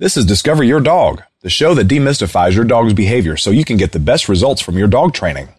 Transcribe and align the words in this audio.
This 0.00 0.16
is 0.16 0.24
Discover 0.24 0.64
Your 0.64 0.80
Dog, 0.80 1.24
the 1.42 1.50
show 1.50 1.74
that 1.74 1.86
demystifies 1.86 2.54
your 2.54 2.64
dog's 2.64 2.94
behavior 2.94 3.36
so 3.36 3.50
you 3.50 3.66
can 3.66 3.76
get 3.76 3.92
the 3.92 3.98
best 3.98 4.30
results 4.30 4.62
from 4.62 4.78
your 4.78 4.88
dog 4.88 5.12
training. 5.12 5.50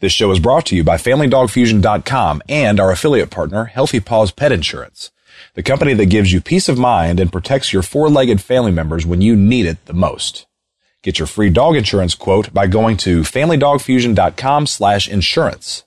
This 0.00 0.12
show 0.12 0.30
is 0.30 0.38
brought 0.38 0.64
to 0.66 0.74
you 0.74 0.82
by 0.82 0.96
FamilyDogFusion.com 0.96 2.40
and 2.48 2.80
our 2.80 2.90
affiliate 2.90 3.28
partner, 3.28 3.66
Healthy 3.66 4.00
Paws 4.00 4.30
Pet 4.30 4.50
Insurance, 4.50 5.10
the 5.52 5.62
company 5.62 5.92
that 5.92 6.06
gives 6.06 6.32
you 6.32 6.40
peace 6.40 6.70
of 6.70 6.78
mind 6.78 7.20
and 7.20 7.30
protects 7.30 7.70
your 7.70 7.82
four-legged 7.82 8.40
family 8.40 8.72
members 8.72 9.04
when 9.04 9.20
you 9.20 9.36
need 9.36 9.66
it 9.66 9.84
the 9.84 9.92
most. 9.92 10.46
Get 11.02 11.18
your 11.18 11.26
free 11.26 11.50
dog 11.50 11.76
insurance 11.76 12.14
quote 12.14 12.54
by 12.54 12.66
going 12.66 12.96
to 12.96 13.20
FamilyDogFusion.com 13.20 14.68
slash 14.68 15.06
insurance. 15.06 15.84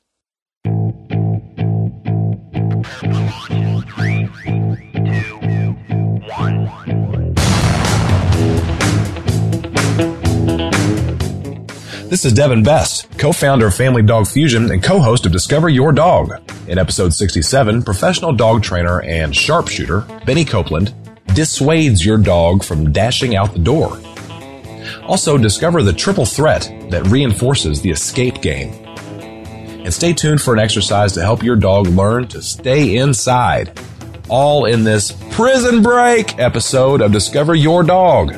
This 12.13 12.25
is 12.25 12.33
Devin 12.33 12.61
Best, 12.61 13.09
co-founder 13.17 13.65
of 13.65 13.73
Family 13.73 14.03
Dog 14.03 14.27
Fusion 14.27 14.69
and 14.69 14.83
co-host 14.83 15.25
of 15.25 15.31
Discover 15.31 15.69
Your 15.69 15.91
Dog. 15.91 16.47
In 16.67 16.77
episode 16.77 17.11
67, 17.11 17.81
professional 17.81 18.31
dog 18.31 18.61
trainer 18.61 19.01
and 19.01 19.35
sharpshooter 19.35 20.01
Benny 20.23 20.45
Copeland 20.45 20.93
dissuades 21.33 22.05
your 22.05 22.19
dog 22.19 22.63
from 22.63 22.91
dashing 22.91 23.35
out 23.35 23.51
the 23.53 23.57
door. 23.57 23.99
Also, 25.01 25.39
discover 25.39 25.81
the 25.81 25.91
triple 25.91 26.27
threat 26.27 26.71
that 26.91 27.07
reinforces 27.07 27.81
the 27.81 27.89
escape 27.89 28.43
game. 28.43 28.69
And 29.83 29.91
stay 29.91 30.13
tuned 30.13 30.39
for 30.39 30.53
an 30.53 30.59
exercise 30.59 31.13
to 31.13 31.21
help 31.23 31.41
your 31.41 31.55
dog 31.55 31.87
learn 31.87 32.27
to 32.27 32.43
stay 32.43 32.97
inside. 32.97 33.75
All 34.29 34.65
in 34.65 34.83
this 34.83 35.13
prison 35.31 35.81
break 35.81 36.37
episode 36.37 37.01
of 37.01 37.11
Discover 37.11 37.55
Your 37.55 37.81
Dog. 37.81 38.35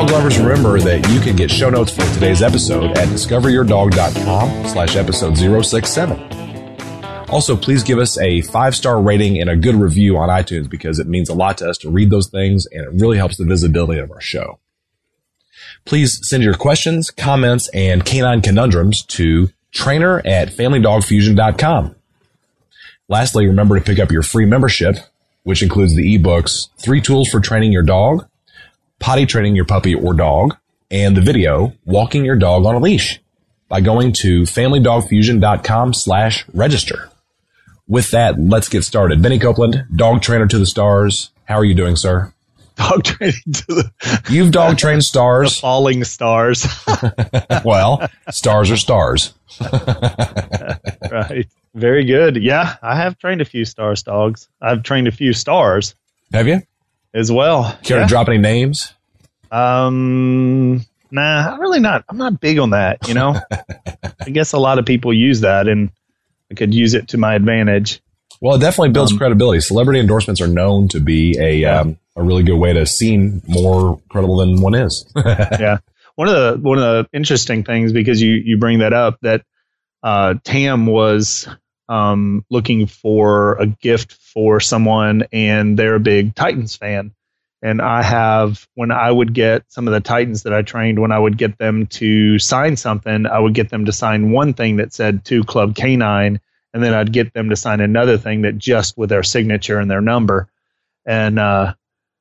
Dog 0.00 0.12
lovers, 0.12 0.38
remember 0.38 0.80
that 0.80 1.06
you 1.10 1.20
can 1.20 1.36
get 1.36 1.50
show 1.50 1.68
notes 1.68 1.94
for 1.94 2.00
today's 2.14 2.40
episode 2.40 2.96
at 2.96 3.06
discoveryourdog.com 3.08 4.66
slash 4.66 4.96
episode 4.96 5.36
067. 5.36 7.28
Also, 7.28 7.54
please 7.54 7.82
give 7.82 7.98
us 7.98 8.16
a 8.16 8.40
five-star 8.40 9.02
rating 9.02 9.38
and 9.38 9.50
a 9.50 9.56
good 9.56 9.74
review 9.74 10.16
on 10.16 10.30
iTunes 10.30 10.70
because 10.70 10.98
it 10.98 11.06
means 11.06 11.28
a 11.28 11.34
lot 11.34 11.58
to 11.58 11.68
us 11.68 11.76
to 11.76 11.90
read 11.90 12.08
those 12.08 12.30
things 12.30 12.64
and 12.72 12.82
it 12.86 12.98
really 12.98 13.18
helps 13.18 13.36
the 13.36 13.44
visibility 13.44 14.00
of 14.00 14.10
our 14.10 14.22
show. 14.22 14.58
Please 15.84 16.26
send 16.26 16.42
your 16.42 16.54
questions, 16.54 17.10
comments, 17.10 17.68
and 17.74 18.02
canine 18.02 18.40
conundrums 18.40 19.02
to 19.02 19.50
trainer 19.70 20.22
at 20.24 20.48
familydogfusion.com. 20.48 21.94
Lastly, 23.10 23.46
remember 23.46 23.78
to 23.78 23.84
pick 23.84 23.98
up 23.98 24.10
your 24.10 24.22
free 24.22 24.46
membership, 24.46 24.96
which 25.42 25.62
includes 25.62 25.94
the 25.94 26.18
ebooks, 26.18 26.68
Three 26.78 27.02
Tools 27.02 27.28
for 27.28 27.38
Training 27.38 27.70
Your 27.70 27.82
Dog, 27.82 28.29
potty 29.00 29.26
training 29.26 29.56
your 29.56 29.64
puppy 29.64 29.94
or 29.94 30.14
dog, 30.14 30.56
and 30.90 31.16
the 31.16 31.20
video, 31.20 31.72
walking 31.84 32.24
your 32.24 32.36
dog 32.36 32.64
on 32.64 32.76
a 32.76 32.78
leash 32.78 33.20
by 33.68 33.80
going 33.80 34.12
to 34.12 34.42
familydogfusion.com 34.42 35.94
slash 35.94 36.44
register. 36.52 37.10
With 37.88 38.10
that, 38.12 38.38
let's 38.38 38.68
get 38.68 38.84
started. 38.84 39.20
Benny 39.22 39.38
Copeland, 39.40 39.84
dog 39.96 40.22
trainer 40.22 40.46
to 40.46 40.58
the 40.58 40.66
stars. 40.66 41.30
How 41.44 41.56
are 41.56 41.64
you 41.64 41.74
doing, 41.74 41.96
sir? 41.96 42.32
Dog 42.76 43.02
training 43.04 43.34
to 43.52 43.64
the 43.66 44.22
You've 44.30 44.52
dog 44.52 44.78
trained 44.78 44.98
the 45.00 45.04
stars. 45.04 45.58
falling 45.58 46.04
stars. 46.04 46.66
well, 47.64 48.08
stars 48.30 48.70
are 48.70 48.76
stars. 48.76 49.34
right. 51.10 51.46
Very 51.74 52.04
good. 52.04 52.36
Yeah, 52.36 52.76
I 52.82 52.96
have 52.96 53.18
trained 53.18 53.40
a 53.40 53.44
few 53.44 53.64
stars 53.64 54.02
dogs. 54.02 54.48
I've 54.60 54.82
trained 54.82 55.08
a 55.08 55.12
few 55.12 55.32
stars 55.32 55.94
Have 56.32 56.48
you? 56.48 56.62
As 57.14 57.30
well. 57.32 57.76
Care 57.82 57.98
Yeah. 57.98 58.02
to 58.04 58.08
drop 58.08 58.28
any 58.28 58.38
names? 58.38 58.92
Um, 59.50 60.84
nah, 61.10 61.52
I'm 61.52 61.60
really 61.60 61.80
not. 61.80 62.04
I'm 62.08 62.16
not 62.18 62.40
big 62.40 62.58
on 62.58 62.70
that. 62.70 63.06
You 63.08 63.14
know, 63.14 63.36
I 64.26 64.30
guess 64.30 64.52
a 64.52 64.58
lot 64.58 64.78
of 64.78 64.86
people 64.86 65.12
use 65.12 65.40
that, 65.40 65.68
and 65.68 65.90
I 66.50 66.54
could 66.54 66.74
use 66.74 66.94
it 66.94 67.08
to 67.08 67.18
my 67.18 67.34
advantage. 67.34 68.00
Well, 68.40 68.56
it 68.56 68.60
definitely 68.60 68.90
builds 68.90 69.12
Um, 69.12 69.18
credibility. 69.18 69.60
Celebrity 69.60 70.00
endorsements 70.00 70.40
are 70.40 70.48
known 70.48 70.88
to 70.88 71.00
be 71.00 71.36
a 71.38 71.56
Yeah. 71.60 71.80
um, 71.80 71.98
a 72.16 72.22
really 72.22 72.42
good 72.42 72.56
way 72.58 72.72
to 72.72 72.86
seem 72.86 73.42
more 73.46 74.00
credible 74.08 74.38
than 74.38 74.60
one 74.60 74.74
is. 74.74 75.04
yeah. 75.16 75.78
One 76.16 76.28
of 76.28 76.34
the 76.34 76.58
one 76.68 76.78
of 76.78 76.82
the 76.84 77.08
interesting 77.12 77.64
things 77.64 77.92
because 77.92 78.20
you 78.20 78.32
you 78.34 78.58
bring 78.58 78.78
that 78.80 78.92
up 78.92 79.18
that 79.22 79.42
uh, 80.02 80.34
Tam 80.44 80.86
was 80.86 81.48
um, 81.90 82.44
looking 82.48 82.86
for 82.86 83.56
a 83.56 83.66
gift 83.66 84.12
for 84.12 84.60
someone 84.60 85.24
and 85.32 85.76
they're 85.76 85.96
a 85.96 86.00
big 86.00 86.34
Titans 86.36 86.76
fan. 86.76 87.12
And 87.62 87.82
I 87.82 88.02
have 88.02 88.66
when 88.74 88.90
I 88.90 89.10
would 89.10 89.34
get 89.34 89.64
some 89.68 89.86
of 89.86 89.92
the 89.92 90.00
Titans 90.00 90.44
that 90.44 90.54
I 90.54 90.62
trained 90.62 90.98
when 90.98 91.12
I 91.12 91.18
would 91.18 91.36
get 91.36 91.58
them 91.58 91.88
to 91.88 92.38
sign 92.38 92.76
something, 92.76 93.26
I 93.26 93.38
would 93.38 93.52
get 93.52 93.68
them 93.68 93.84
to 93.84 93.92
sign 93.92 94.30
one 94.30 94.54
thing 94.54 94.76
that 94.76 94.94
said 94.94 95.24
to 95.26 95.44
Club 95.44 95.74
Canine, 95.74 96.40
and 96.72 96.82
then 96.82 96.94
I'd 96.94 97.12
get 97.12 97.34
them 97.34 97.50
to 97.50 97.56
sign 97.56 97.80
another 97.80 98.16
thing 98.16 98.42
that 98.42 98.56
just 98.56 98.96
with 98.96 99.10
their 99.10 99.24
signature 99.24 99.78
and 99.78 99.90
their 99.90 100.00
number. 100.00 100.48
And 101.04 101.38
uh, 101.38 101.74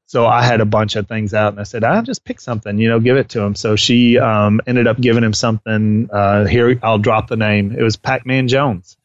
so 0.08 0.26
I 0.26 0.42
had 0.42 0.60
a 0.60 0.66
bunch 0.66 0.98
of 0.98 1.08
things 1.08 1.34
out, 1.34 1.54
and 1.54 1.60
I 1.62 1.64
said, 1.64 1.86
"I'll 1.86 2.04
just 2.04 2.26
pick 2.26 2.42
something, 2.42 2.78
you 2.78 2.90
know, 2.90 3.00
give 3.00 3.16
it 3.16 3.30
to 3.30 3.42
him." 3.42 3.56
So 3.56 3.78
she 3.78 4.18
um, 4.20 4.60
ended 4.68 4.88
up 4.88 5.00
giving 5.00 5.24
him 5.24 5.34
something. 5.34 6.10
Uh, 6.12 6.48
here, 6.48 6.78
I'll 6.84 6.98
drop 6.98 7.28
the 7.28 7.38
name. 7.38 7.74
It 7.78 7.84
was 7.84 7.96
Pac-Man 7.96 8.50
Jones. 8.50 8.98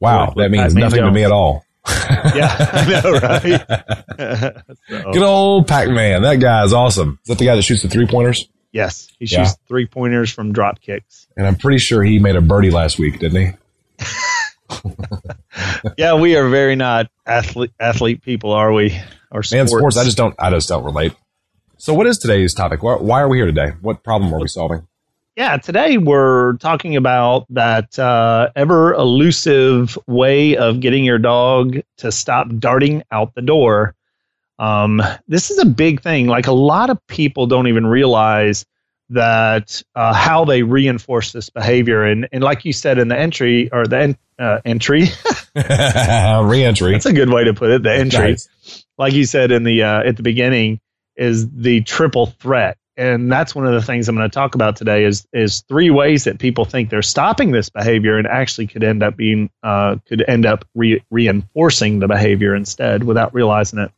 Wow, 0.00 0.32
that 0.36 0.50
means 0.50 0.74
Pac-Man 0.74 0.80
nothing 0.82 1.04
to 1.04 1.10
me 1.10 1.24
at 1.24 1.32
all. 1.32 1.64
Yeah, 2.34 2.54
I 2.72 3.00
know, 3.02 3.12
right? 3.12 4.54
So, 4.88 5.02
Good 5.12 5.22
old 5.22 5.66
Pac-Man. 5.68 6.22
That 6.22 6.36
guy 6.40 6.64
is 6.64 6.72
awesome. 6.72 7.18
Is 7.22 7.28
that 7.28 7.38
the 7.38 7.46
guy 7.46 7.56
that 7.56 7.62
shoots 7.62 7.82
the 7.82 7.88
three 7.88 8.06
pointers? 8.06 8.48
yes, 8.72 9.08
he 9.18 9.24
Yeah. 9.26 9.44
shoots 9.44 9.56
three 9.66 9.86
pointers 9.86 10.30
from 10.32 10.52
drop 10.52 10.80
kicks. 10.80 11.26
And 11.36 11.46
I'm 11.46 11.56
pretty 11.56 11.78
sure 11.78 12.02
he 12.02 12.18
made 12.18 12.36
a 12.36 12.40
birdie 12.42 12.70
last 12.70 12.98
week, 12.98 13.18
didn't 13.18 13.56
he? 13.98 14.04
Yeah, 15.96 16.14
we 16.14 16.36
are 16.36 16.48
very 16.48 16.76
not 16.76 17.08
athlete 17.26 17.72
athlete 17.80 18.22
people, 18.22 18.52
are 18.52 18.72
we? 18.72 18.90
Or 19.30 19.42
Man, 19.50 19.66
sports. 19.66 19.70
sports. 19.72 19.96
I 19.96 20.04
just 20.04 20.16
don't. 20.16 20.34
I 20.38 20.50
just 20.50 20.68
don't 20.68 20.84
relate. 20.84 21.14
So, 21.78 21.94
what 21.94 22.06
is 22.06 22.18
today's 22.18 22.54
topic? 22.54 22.82
Why, 22.82 22.96
why 22.96 23.20
are 23.20 23.28
we 23.28 23.38
here 23.38 23.46
today? 23.46 23.72
What 23.80 24.04
problem 24.04 24.32
are 24.34 24.40
we 24.40 24.48
solving? 24.48 24.86
Yeah, 25.38 25.56
today 25.56 25.98
we're 25.98 26.54
talking 26.54 26.96
about 26.96 27.46
that 27.50 27.96
uh, 27.96 28.50
ever 28.56 28.92
elusive 28.94 29.96
way 30.08 30.56
of 30.56 30.80
getting 30.80 31.04
your 31.04 31.20
dog 31.20 31.78
to 31.98 32.10
stop 32.10 32.48
darting 32.58 33.04
out 33.12 33.36
the 33.36 33.42
door. 33.42 33.94
Um, 34.58 35.00
this 35.28 35.52
is 35.52 35.58
a 35.58 35.64
big 35.64 36.02
thing. 36.02 36.26
Like 36.26 36.48
a 36.48 36.52
lot 36.52 36.90
of 36.90 36.98
people 37.06 37.46
don't 37.46 37.68
even 37.68 37.86
realize 37.86 38.66
that 39.10 39.80
uh, 39.94 40.12
how 40.12 40.44
they 40.44 40.64
reinforce 40.64 41.30
this 41.30 41.50
behavior. 41.50 42.02
And 42.02 42.28
and 42.32 42.42
like 42.42 42.64
you 42.64 42.72
said 42.72 42.98
in 42.98 43.06
the 43.06 43.16
entry 43.16 43.70
or 43.70 43.86
the 43.86 43.96
en- 43.96 44.18
uh, 44.40 44.58
entry, 44.64 45.02
Re-entry. 45.54 46.90
that's 46.90 47.06
a 47.06 47.12
good 47.12 47.30
way 47.30 47.44
to 47.44 47.54
put 47.54 47.70
it. 47.70 47.84
The 47.84 47.94
entry 47.94 48.30
Nice. 48.30 48.84
like 48.98 49.12
you 49.12 49.24
said 49.24 49.52
in 49.52 49.62
the 49.62 49.84
uh, 49.84 50.02
at 50.02 50.16
the 50.16 50.24
beginning, 50.24 50.80
is 51.14 51.48
the 51.48 51.82
triple 51.82 52.26
threat, 52.26 52.76
and 52.98 53.30
that's 53.30 53.54
one 53.54 53.64
of 53.64 53.72
the 53.72 53.80
things 53.80 54.08
I'm 54.08 54.16
going 54.16 54.28
to 54.28 54.34
talk 54.34 54.56
about 54.56 54.76
today. 54.76 55.04
Is 55.04 55.26
is 55.32 55.60
three 55.68 55.88
ways 55.88 56.24
that 56.24 56.38
people 56.38 56.64
think 56.64 56.90
they're 56.90 57.00
stopping 57.00 57.52
this 57.52 57.70
behavior, 57.70 58.18
and 58.18 58.26
actually 58.26 58.66
could 58.66 58.82
end 58.82 59.02
up 59.02 59.16
being 59.16 59.48
uh, 59.62 59.96
could 60.08 60.24
end 60.26 60.44
up 60.44 60.66
re- 60.74 61.02
reinforcing 61.10 62.00
the 62.00 62.08
behavior 62.08 62.54
instead 62.54 63.04
without 63.04 63.32
realizing 63.32 63.78
it. 63.78 63.92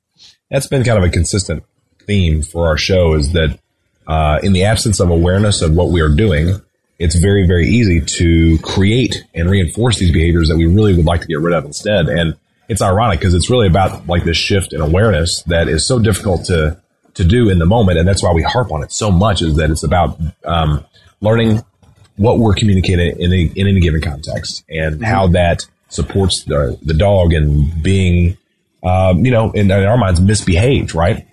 That's 0.50 0.66
been 0.66 0.84
kind 0.84 0.98
of 0.98 1.04
a 1.04 1.08
consistent 1.08 1.64
theme 2.06 2.42
for 2.42 2.68
our 2.68 2.76
show. 2.76 3.14
Is 3.14 3.32
that 3.32 3.58
uh, 4.06 4.38
in 4.42 4.52
the 4.52 4.64
absence 4.64 5.00
of 5.00 5.08
awareness 5.08 5.62
of 5.62 5.72
what 5.74 5.88
we 5.88 6.02
are 6.02 6.14
doing, 6.14 6.60
it's 6.98 7.16
very, 7.16 7.46
very 7.46 7.68
easy 7.68 8.02
to 8.02 8.58
create 8.58 9.24
and 9.34 9.48
reinforce 9.48 9.98
these 9.98 10.12
behaviors 10.12 10.48
that 10.48 10.58
we 10.58 10.66
really 10.66 10.94
would 10.94 11.06
like 11.06 11.22
to 11.22 11.26
get 11.26 11.40
rid 11.40 11.54
of 11.54 11.64
instead. 11.64 12.08
And 12.08 12.36
it's 12.68 12.82
ironic 12.82 13.18
because 13.18 13.34
it's 13.34 13.48
really 13.48 13.66
about 13.66 14.06
like 14.06 14.24
this 14.24 14.36
shift 14.36 14.74
in 14.74 14.82
awareness 14.82 15.42
that 15.44 15.68
is 15.68 15.86
so 15.86 15.98
difficult 15.98 16.44
to 16.46 16.80
to 17.20 17.28
do 17.28 17.50
in 17.50 17.58
the 17.58 17.66
moment, 17.66 17.98
and 17.98 18.08
that's 18.08 18.22
why 18.22 18.32
we 18.32 18.42
harp 18.42 18.72
on 18.72 18.82
it 18.82 18.90
so 18.92 19.10
much. 19.10 19.42
Is 19.42 19.56
that 19.56 19.70
it's 19.70 19.84
about 19.84 20.18
um, 20.44 20.84
learning 21.20 21.62
what 22.16 22.38
we're 22.38 22.54
communicating 22.54 23.18
in 23.18 23.32
any, 23.32 23.46
in 23.54 23.66
any 23.66 23.80
given 23.80 24.00
context 24.00 24.64
and 24.68 25.04
how 25.04 25.26
that 25.28 25.66
supports 25.88 26.44
the 26.44 26.78
the 26.82 26.94
dog 26.94 27.32
and 27.32 27.82
being, 27.82 28.36
um, 28.82 29.24
you 29.24 29.30
know, 29.30 29.50
in, 29.52 29.70
in 29.70 29.86
our 29.86 29.96
minds, 29.96 30.20
misbehaved, 30.20 30.94
right? 30.94 31.26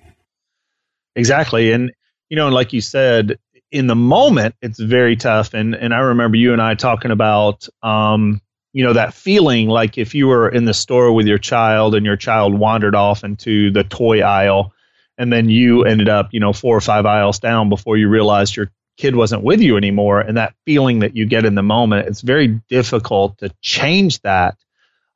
Exactly. 1.15 1.71
And, 1.71 1.91
you 2.29 2.37
know, 2.37 2.49
like 2.49 2.73
you 2.73 2.81
said, 2.81 3.39
in 3.71 3.87
the 3.87 3.95
moment, 3.95 4.55
it's 4.61 4.79
very 4.79 5.15
tough. 5.15 5.53
And, 5.53 5.75
and 5.75 5.93
I 5.93 5.99
remember 5.99 6.37
you 6.37 6.53
and 6.53 6.61
I 6.61 6.75
talking 6.75 7.11
about, 7.11 7.67
um, 7.83 8.39
you 8.71 8.83
know, 8.83 8.93
that 8.93 9.13
feeling 9.13 9.67
like 9.67 9.97
if 9.97 10.13
you 10.15 10.27
were 10.27 10.47
in 10.47 10.65
the 10.65 10.73
store 10.73 11.11
with 11.11 11.27
your 11.27 11.39
child 11.39 11.95
and 11.95 12.05
your 12.05 12.17
child 12.17 12.57
wandered 12.57 12.95
off 12.95 13.23
into 13.23 13.71
the 13.71 13.83
toy 13.83 14.21
aisle 14.21 14.73
and 15.17 15.31
then 15.33 15.49
you 15.49 15.85
ended 15.85 16.09
up, 16.09 16.29
you 16.33 16.39
know, 16.39 16.53
four 16.53 16.77
or 16.77 16.81
five 16.81 17.05
aisles 17.05 17.39
down 17.39 17.69
before 17.69 17.97
you 17.97 18.09
realized 18.09 18.55
your 18.55 18.71
kid 18.97 19.15
wasn't 19.15 19.43
with 19.43 19.61
you 19.61 19.77
anymore. 19.77 20.21
And 20.21 20.37
that 20.37 20.53
feeling 20.65 20.99
that 20.99 21.15
you 21.15 21.25
get 21.25 21.45
in 21.45 21.55
the 21.55 21.63
moment, 21.63 22.07
it's 22.07 22.21
very 22.21 22.61
difficult 22.69 23.37
to 23.39 23.51
change 23.61 24.21
that. 24.21 24.55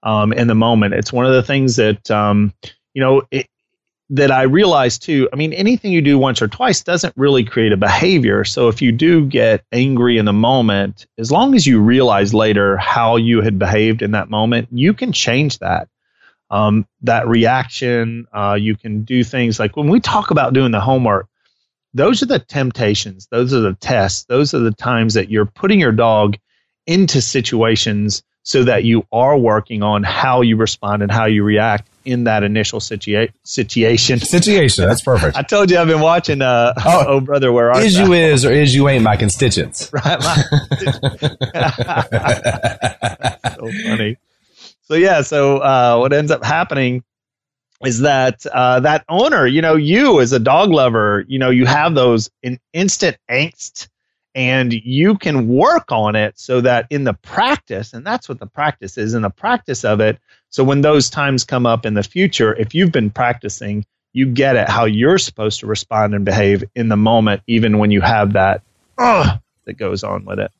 um, 0.03 0.33
in 0.33 0.47
the 0.47 0.55
moment. 0.55 0.93
It's 0.93 1.13
one 1.13 1.25
of 1.25 1.33
the 1.33 1.43
things 1.43 1.75
that 1.77 2.09
um, 2.11 2.53
you 2.93 3.01
know 3.01 3.23
it, 3.31 3.47
that 4.11 4.31
I 4.31 4.43
realized 4.43 5.03
too. 5.03 5.29
I 5.33 5.37
mean, 5.37 5.53
anything 5.53 5.91
you 5.93 6.01
do 6.01 6.17
once 6.17 6.41
or 6.41 6.47
twice 6.47 6.83
doesn't 6.83 7.13
really 7.17 7.43
create 7.45 7.73
a 7.73 7.77
behavior. 7.77 8.43
So 8.45 8.67
if 8.67 8.81
you 8.81 8.91
do 8.91 9.25
get 9.25 9.63
angry 9.71 10.17
in 10.17 10.25
the 10.25 10.33
moment, 10.33 11.07
as 11.17 11.31
long 11.31 11.55
as 11.55 11.65
you 11.67 11.81
realize 11.81 12.33
later 12.33 12.77
how 12.77 13.17
you 13.17 13.41
had 13.41 13.59
behaved 13.59 14.01
in 14.01 14.11
that 14.11 14.29
moment, 14.29 14.69
you 14.71 14.93
can 14.93 15.13
change 15.13 15.59
that. 15.59 15.89
Um, 16.51 16.85
that 17.03 17.27
reaction, 17.27 18.27
uh, 18.33 18.57
you 18.59 18.75
can 18.75 19.03
do 19.03 19.23
things 19.23 19.57
like 19.57 19.77
when 19.77 19.87
we 19.87 20.01
talk 20.01 20.31
about 20.31 20.53
doing 20.53 20.71
the 20.71 20.81
homework, 20.81 21.27
those 21.93 22.21
are 22.21 22.25
the 22.27 22.39
temptations, 22.39 23.27
those 23.31 23.53
are 23.53 23.61
the 23.61 23.73
tests, 23.73 24.25
those 24.25 24.53
are 24.53 24.59
the 24.59 24.73
times 24.73 25.13
that 25.13 25.29
you're 25.29 25.45
putting 25.45 25.79
your 25.79 25.93
dog 25.93 26.37
into 26.85 27.21
situations 27.21 28.21
so 28.43 28.63
that 28.63 28.83
you 28.83 29.05
are 29.11 29.37
working 29.37 29.83
on 29.83 30.03
how 30.03 30.41
you 30.41 30.57
respond 30.57 31.03
and 31.03 31.11
how 31.11 31.25
you 31.25 31.43
react 31.43 31.87
in 32.05 32.23
that 32.23 32.43
initial 32.43 32.79
situa- 32.79 33.31
situation. 33.43 34.19
Situation, 34.19 34.87
that's 34.87 35.03
perfect. 35.03 35.37
I 35.37 35.43
told 35.43 35.69
you 35.69 35.77
I've 35.77 35.87
been 35.87 36.01
watching 36.01 36.41
uh, 36.41 36.73
oh, 36.83 37.05
oh 37.07 37.19
Brother, 37.19 37.51
Where 37.51 37.71
Art 37.71 37.83
Is 37.83 37.97
You 37.97 38.13
Is 38.13 38.43
or 38.45 38.51
Is 38.51 38.73
You 38.73 38.89
Ain't 38.89 39.03
My 39.03 39.15
Constituents. 39.15 39.91
Right. 40.01 40.19
My 40.19 40.35
so 43.55 43.71
funny. 43.83 44.17
So 44.83 44.95
yeah, 44.95 45.21
so 45.21 45.57
uh, 45.57 45.97
what 45.97 46.13
ends 46.13 46.31
up 46.31 46.43
happening 46.43 47.03
is 47.85 48.01
that 48.01 48.45
uh, 48.45 48.81
that 48.81 49.05
owner, 49.09 49.47
you 49.47 49.61
know, 49.61 49.75
you 49.75 50.21
as 50.21 50.33
a 50.33 50.39
dog 50.39 50.69
lover, 50.69 51.25
you 51.27 51.39
know, 51.39 51.49
you 51.49 51.65
have 51.65 51.95
those 51.95 52.29
in 52.43 52.59
instant 52.73 53.17
angst 53.29 53.87
and 54.33 54.71
you 54.71 55.17
can 55.17 55.47
work 55.47 55.91
on 55.91 56.15
it 56.15 56.39
so 56.39 56.61
that 56.61 56.87
in 56.89 57.03
the 57.03 57.13
practice, 57.13 57.93
and 57.93 58.05
that's 58.05 58.29
what 58.29 58.39
the 58.39 58.47
practice 58.47 58.97
is 58.97 59.13
in 59.13 59.23
the 59.23 59.29
practice 59.29 59.83
of 59.83 59.99
it. 59.99 60.19
So 60.49 60.63
when 60.63 60.81
those 60.81 61.09
times 61.09 61.43
come 61.43 61.65
up 61.65 61.85
in 61.85 61.95
the 61.95 62.03
future, 62.03 62.53
if 62.55 62.73
you've 62.73 62.91
been 62.91 63.09
practicing, 63.09 63.85
you 64.13 64.25
get 64.25 64.55
it 64.55 64.69
how 64.69 64.85
you're 64.85 65.17
supposed 65.17 65.61
to 65.61 65.67
respond 65.67 66.13
and 66.13 66.25
behave 66.25 66.63
in 66.75 66.89
the 66.89 66.97
moment, 66.97 67.41
even 67.47 67.77
when 67.77 67.91
you 67.91 68.01
have 68.01 68.33
that 68.33 68.61
uh, 68.97 69.37
that 69.65 69.73
goes 69.73 70.03
on 70.03 70.25
with 70.25 70.39
it. 70.39 70.51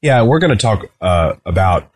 Yeah, 0.00 0.22
we're 0.22 0.38
going 0.38 0.56
to 0.56 0.62
talk 0.62 0.86
uh, 1.00 1.34
about 1.46 1.90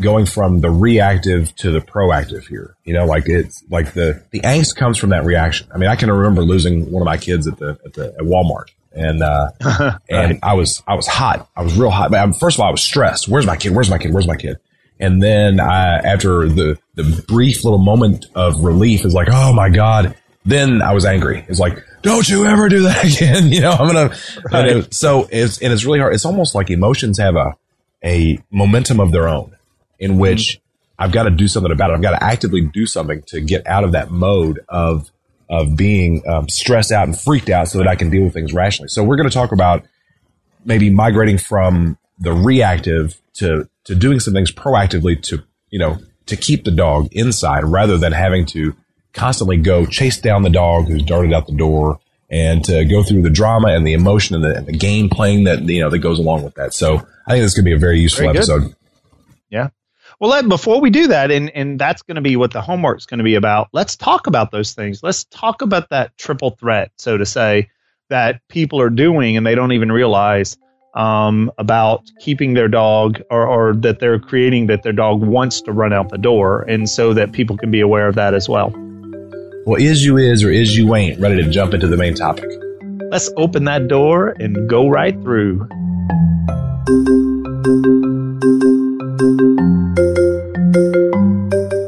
going 0.00 0.26
from 0.26 0.60
the 0.60 0.70
reactive 0.70 1.54
to 1.56 1.70
the 1.70 1.80
proactive 1.80 2.46
here. 2.46 2.76
You 2.84 2.94
know, 2.94 3.06
like 3.06 3.28
it's 3.28 3.62
like 3.70 3.92
the 3.94 4.22
the 4.30 4.40
angst 4.40 4.76
comes 4.76 4.98
from 4.98 5.10
that 5.10 5.24
reaction. 5.24 5.68
I 5.74 5.78
mean, 5.78 5.88
I 5.88 5.96
can 5.96 6.10
remember 6.10 6.42
losing 6.42 6.90
one 6.90 7.02
of 7.02 7.06
my 7.06 7.16
kids 7.16 7.46
at 7.46 7.58
the 7.58 7.78
at 7.84 7.94
the 7.94 8.08
at 8.08 8.22
Walmart, 8.22 8.70
and 8.92 9.22
uh, 9.22 9.50
right. 9.64 9.98
and 10.08 10.38
I 10.42 10.54
was 10.54 10.82
I 10.86 10.94
was 10.94 11.06
hot. 11.06 11.48
I 11.56 11.62
was 11.62 11.76
real 11.76 11.90
hot. 11.90 12.10
But 12.10 12.38
first 12.38 12.56
of 12.56 12.60
all, 12.60 12.68
I 12.68 12.72
was 12.72 12.82
stressed. 12.82 13.28
Where's 13.28 13.46
my 13.46 13.56
kid? 13.56 13.74
Where's 13.74 13.90
my 13.90 13.98
kid? 13.98 14.12
Where's 14.12 14.26
my 14.26 14.36
kid? 14.36 14.58
And 15.00 15.22
then 15.22 15.60
I, 15.60 15.96
after 15.98 16.48
the 16.48 16.78
the 16.94 17.24
brief 17.26 17.64
little 17.64 17.78
moment 17.78 18.26
of 18.34 18.60
relief, 18.62 19.04
is 19.04 19.14
like, 19.14 19.28
oh 19.30 19.52
my 19.52 19.68
god. 19.68 20.16
Then 20.46 20.82
I 20.82 20.92
was 20.92 21.06
angry. 21.06 21.42
It's 21.48 21.58
like, 21.58 21.82
don't 22.02 22.28
you 22.28 22.44
ever 22.44 22.68
do 22.68 22.82
that 22.82 23.02
again? 23.16 23.50
You 23.50 23.62
know, 23.62 23.70
I'm 23.70 23.86
gonna. 23.86 24.14
Right. 24.52 24.76
It, 24.76 24.94
so 24.94 25.26
it's 25.32 25.58
and 25.62 25.72
it's 25.72 25.84
really 25.84 26.00
hard. 26.00 26.12
It's 26.14 26.26
almost 26.26 26.54
like 26.54 26.68
emotions 26.68 27.18
have 27.18 27.34
a 27.36 27.56
a 28.04 28.38
momentum 28.50 29.00
of 29.00 29.10
their 29.10 29.26
own 29.26 29.53
in 29.98 30.12
mm-hmm. 30.12 30.20
which. 30.20 30.60
I've 30.96 31.10
got 31.10 31.24
to 31.24 31.30
do 31.30 31.48
something 31.48 31.72
about 31.72 31.90
it. 31.90 31.94
I've 31.94 32.02
got 32.02 32.12
to 32.12 32.22
actively 32.22 32.60
do 32.60 32.86
something 32.86 33.22
to 33.26 33.40
get 33.40 33.66
out 33.66 33.82
of 33.82 33.90
that 33.92 34.12
mode 34.12 34.60
of 34.68 35.10
of 35.50 35.76
being 35.76 36.22
um, 36.28 36.48
stressed 36.48 36.92
out 36.92 37.08
and 37.08 37.18
freaked 37.18 37.50
out 37.50 37.66
so 37.66 37.78
that 37.78 37.88
I 37.88 37.96
can 37.96 38.10
deal 38.10 38.24
with 38.24 38.32
things 38.32 38.52
rationally. 38.52 38.88
So 38.88 39.04
we're 39.04 39.16
going 39.16 39.28
to 39.28 39.34
talk 39.34 39.52
about 39.52 39.84
maybe 40.64 40.90
migrating 40.90 41.38
from 41.38 41.98
the 42.18 42.32
reactive 42.32 43.20
to 43.34 43.68
to 43.84 43.94
doing 43.94 44.20
some 44.20 44.34
things 44.34 44.52
proactively 44.52 45.20
to 45.22 45.42
you 45.70 45.78
know 45.78 45.98
to 46.26 46.36
keep 46.36 46.64
the 46.64 46.70
dog 46.70 47.08
inside 47.12 47.64
rather 47.64 47.98
than 47.98 48.12
having 48.12 48.46
to 48.46 48.74
constantly 49.12 49.56
go 49.56 49.84
chase 49.86 50.18
down 50.18 50.42
the 50.42 50.50
dog 50.50 50.88
who's 50.88 51.02
darted 51.02 51.32
out 51.32 51.46
the 51.46 51.56
door 51.56 51.98
and 52.30 52.64
to 52.64 52.84
go 52.84 53.02
through 53.02 53.22
the 53.22 53.30
drama 53.30 53.68
and 53.68 53.86
the 53.86 53.92
emotion 53.92 54.34
and 54.34 54.44
the, 54.44 54.56
and 54.56 54.66
the 54.66 54.76
game 54.76 55.08
playing 55.08 55.44
that 55.44 55.62
you 55.62 55.80
know 55.80 55.90
that 55.90 55.98
goes 55.98 56.18
along 56.18 56.42
with 56.42 56.54
that. 56.54 56.72
So 56.72 56.96
I 57.26 57.32
think 57.32 57.42
this 57.42 57.54
could 57.54 57.64
be 57.64 57.72
a 57.72 57.78
very 57.78 58.00
useful 58.00 58.24
very 58.24 58.36
episode. 58.36 58.74
Well, 60.20 60.32
Ed, 60.32 60.48
before 60.48 60.80
we 60.80 60.90
do 60.90 61.08
that, 61.08 61.30
and, 61.30 61.50
and 61.50 61.78
that's 61.78 62.02
going 62.02 62.14
to 62.14 62.20
be 62.20 62.36
what 62.36 62.52
the 62.52 62.60
homework's 62.60 63.06
going 63.06 63.18
to 63.18 63.24
be 63.24 63.34
about, 63.34 63.68
let's 63.72 63.96
talk 63.96 64.26
about 64.26 64.52
those 64.52 64.72
things. 64.72 65.02
Let's 65.02 65.24
talk 65.24 65.60
about 65.60 65.90
that 65.90 66.16
triple 66.18 66.50
threat, 66.50 66.92
so 66.96 67.18
to 67.18 67.26
say, 67.26 67.68
that 68.10 68.40
people 68.48 68.80
are 68.80 68.90
doing 68.90 69.36
and 69.36 69.46
they 69.46 69.54
don't 69.54 69.72
even 69.72 69.90
realize 69.90 70.56
um, 70.94 71.50
about 71.58 72.02
keeping 72.20 72.54
their 72.54 72.68
dog 72.68 73.20
or, 73.30 73.46
or 73.46 73.74
that 73.74 73.98
they're 73.98 74.20
creating 74.20 74.68
that 74.68 74.84
their 74.84 74.92
dog 74.92 75.20
wants 75.20 75.60
to 75.62 75.72
run 75.72 75.92
out 75.92 76.10
the 76.10 76.18
door. 76.18 76.62
And 76.62 76.88
so 76.88 77.12
that 77.14 77.32
people 77.32 77.56
can 77.56 77.70
be 77.72 77.80
aware 77.80 78.06
of 78.06 78.14
that 78.14 78.34
as 78.34 78.48
well. 78.48 78.72
Well, 79.66 79.80
is 79.80 80.04
you 80.04 80.16
is 80.18 80.44
or 80.44 80.50
is 80.50 80.76
you 80.76 80.94
ain't 80.94 81.18
ready 81.18 81.42
to 81.42 81.50
jump 81.50 81.74
into 81.74 81.88
the 81.88 81.96
main 81.96 82.14
topic? 82.14 82.48
Let's 83.10 83.30
open 83.36 83.64
that 83.64 83.88
door 83.88 84.36
and 84.38 84.68
go 84.68 84.88
right 84.88 85.14
through. 85.22 85.66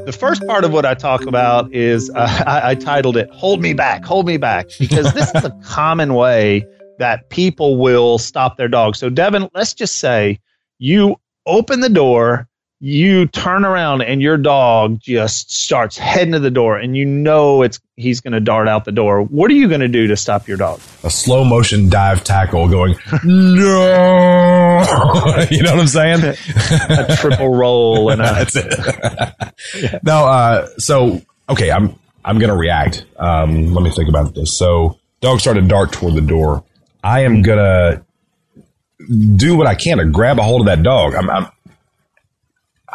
The 0.06 0.16
first 0.16 0.46
part 0.46 0.64
of 0.64 0.72
what 0.72 0.86
I 0.86 0.94
talk 0.94 1.26
about 1.26 1.72
is 1.74 2.08
uh, 2.10 2.44
I, 2.46 2.70
I 2.70 2.74
titled 2.76 3.16
it 3.16 3.28
"Hold 3.30 3.60
Me 3.60 3.72
Back, 3.72 4.04
Hold 4.04 4.26
Me 4.26 4.36
Back" 4.36 4.68
because 4.78 5.12
this 5.12 5.34
is 5.34 5.44
a 5.44 5.50
common 5.64 6.14
way 6.14 6.64
that 6.98 7.28
people 7.28 7.78
will 7.78 8.18
stop 8.18 8.56
their 8.56 8.68
dog. 8.68 8.94
So, 8.94 9.10
Devin, 9.10 9.48
let's 9.54 9.74
just 9.74 9.96
say 9.96 10.38
you 10.78 11.16
open 11.46 11.80
the 11.80 11.88
door 11.88 12.48
you 12.78 13.26
turn 13.26 13.64
around 13.64 14.02
and 14.02 14.20
your 14.20 14.36
dog 14.36 15.00
just 15.00 15.50
starts 15.50 15.96
heading 15.96 16.32
to 16.32 16.38
the 16.38 16.50
door 16.50 16.76
and 16.76 16.94
you 16.94 17.06
know 17.06 17.62
it's 17.62 17.80
he's 17.96 18.20
going 18.20 18.34
to 18.34 18.40
dart 18.40 18.68
out 18.68 18.84
the 18.84 18.92
door. 18.92 19.22
What 19.22 19.50
are 19.50 19.54
you 19.54 19.68
going 19.68 19.80
to 19.80 19.88
do 19.88 20.08
to 20.08 20.16
stop 20.16 20.46
your 20.46 20.58
dog? 20.58 20.80
A 21.02 21.10
slow 21.10 21.42
motion 21.42 21.88
dive 21.88 22.22
tackle 22.22 22.68
going 22.68 22.96
no. 23.24 24.82
You 25.50 25.62
know 25.62 25.72
what 25.72 25.80
i'm 25.80 25.86
saying? 25.86 26.22
A 26.24 27.16
triple 27.16 27.54
roll 27.54 28.10
and 28.10 28.20
a, 28.20 28.24
that's 28.24 28.56
it. 28.56 28.74
Yeah. 29.80 29.98
now 30.02 30.26
uh, 30.26 30.66
so 30.78 31.22
okay 31.48 31.70
i'm 31.70 31.98
i'm 32.24 32.38
going 32.38 32.50
to 32.50 32.56
react. 32.56 33.06
Um, 33.16 33.72
let 33.72 33.82
me 33.82 33.90
think 33.90 34.08
about 34.08 34.34
this. 34.34 34.56
So 34.56 34.98
dog 35.20 35.40
started 35.40 35.62
to 35.62 35.68
dart 35.68 35.92
toward 35.92 36.14
the 36.14 36.20
door. 36.20 36.62
I 37.02 37.20
am 37.20 37.40
going 37.40 37.58
to 37.58 38.04
do 39.36 39.56
what 39.56 39.66
i 39.66 39.74
can 39.74 39.98
to 39.98 40.04
grab 40.06 40.38
a 40.38 40.42
hold 40.42 40.62
of 40.62 40.66
that 40.66 40.82
dog. 40.82 41.14
I'm, 41.14 41.30
I'm 41.30 41.46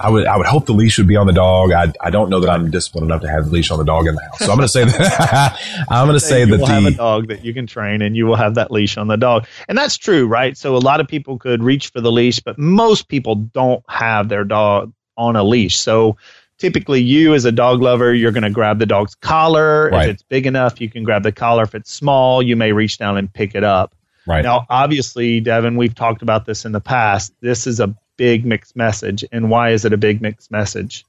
I 0.01 0.09
would 0.09 0.25
I 0.25 0.37
would 0.37 0.47
hope 0.47 0.65
the 0.65 0.73
leash 0.73 0.97
would 0.97 1.07
be 1.07 1.15
on 1.15 1.27
the 1.27 1.33
dog. 1.33 1.71
I, 1.71 1.91
I 2.01 2.09
don't 2.09 2.29
know 2.29 2.39
that 2.39 2.49
I'm 2.49 2.71
disciplined 2.71 3.05
enough 3.05 3.21
to 3.21 3.29
have 3.29 3.45
the 3.45 3.51
leash 3.51 3.71
on 3.71 3.77
the 3.77 3.85
dog 3.85 4.07
in 4.07 4.15
the 4.15 4.21
house. 4.21 4.39
So 4.39 4.51
I'm 4.51 4.57
going 4.57 4.61
to 4.61 4.69
say 4.69 4.85
that 4.85 5.85
I'm 5.89 6.07
going 6.07 6.19
to 6.19 6.25
say 6.25 6.45
that 6.45 6.51
you 6.51 6.59
will 6.59 6.67
the, 6.67 6.73
have 6.73 6.85
a 6.85 6.91
dog 6.91 7.27
that 7.27 7.45
you 7.45 7.53
can 7.53 7.67
train, 7.67 8.01
and 8.01 8.15
you 8.15 8.25
will 8.25 8.35
have 8.35 8.55
that 8.55 8.71
leash 8.71 8.97
on 8.97 9.07
the 9.07 9.17
dog, 9.17 9.45
and 9.67 9.77
that's 9.77 9.97
true, 9.97 10.27
right? 10.27 10.57
So 10.57 10.75
a 10.75 10.79
lot 10.79 10.99
of 10.99 11.07
people 11.07 11.37
could 11.37 11.63
reach 11.63 11.89
for 11.89 12.01
the 12.01 12.11
leash, 12.11 12.39
but 12.39 12.57
most 12.57 13.07
people 13.07 13.35
don't 13.35 13.83
have 13.89 14.29
their 14.29 14.43
dog 14.43 14.93
on 15.17 15.35
a 15.35 15.43
leash. 15.43 15.79
So 15.79 16.17
typically, 16.57 17.01
you 17.01 17.33
as 17.33 17.45
a 17.45 17.51
dog 17.51 17.81
lover, 17.81 18.13
you're 18.13 18.31
going 18.31 18.43
to 18.43 18.49
grab 18.49 18.79
the 18.79 18.85
dog's 18.85 19.15
collar. 19.15 19.89
Right. 19.89 20.09
If 20.09 20.13
it's 20.15 20.23
big 20.23 20.45
enough, 20.45 20.81
you 20.81 20.89
can 20.89 21.03
grab 21.03 21.23
the 21.23 21.31
collar. 21.31 21.63
If 21.63 21.75
it's 21.75 21.91
small, 21.91 22.41
you 22.41 22.55
may 22.55 22.71
reach 22.71 22.97
down 22.97 23.17
and 23.17 23.31
pick 23.31 23.55
it 23.55 23.63
up. 23.63 23.95
Right. 24.27 24.43
Now, 24.43 24.65
obviously, 24.69 25.39
Devin, 25.39 25.75
we've 25.75 25.95
talked 25.95 26.21
about 26.21 26.45
this 26.45 26.65
in 26.65 26.71
the 26.71 26.79
past. 26.79 27.33
This 27.41 27.65
is 27.65 27.79
a 27.79 27.95
big 28.21 28.45
mixed 28.45 28.75
message. 28.75 29.25
And 29.31 29.49
why 29.49 29.71
is 29.71 29.83
it 29.83 29.93
a 29.93 29.97
big 29.97 30.21
mixed 30.21 30.51
message? 30.51 31.03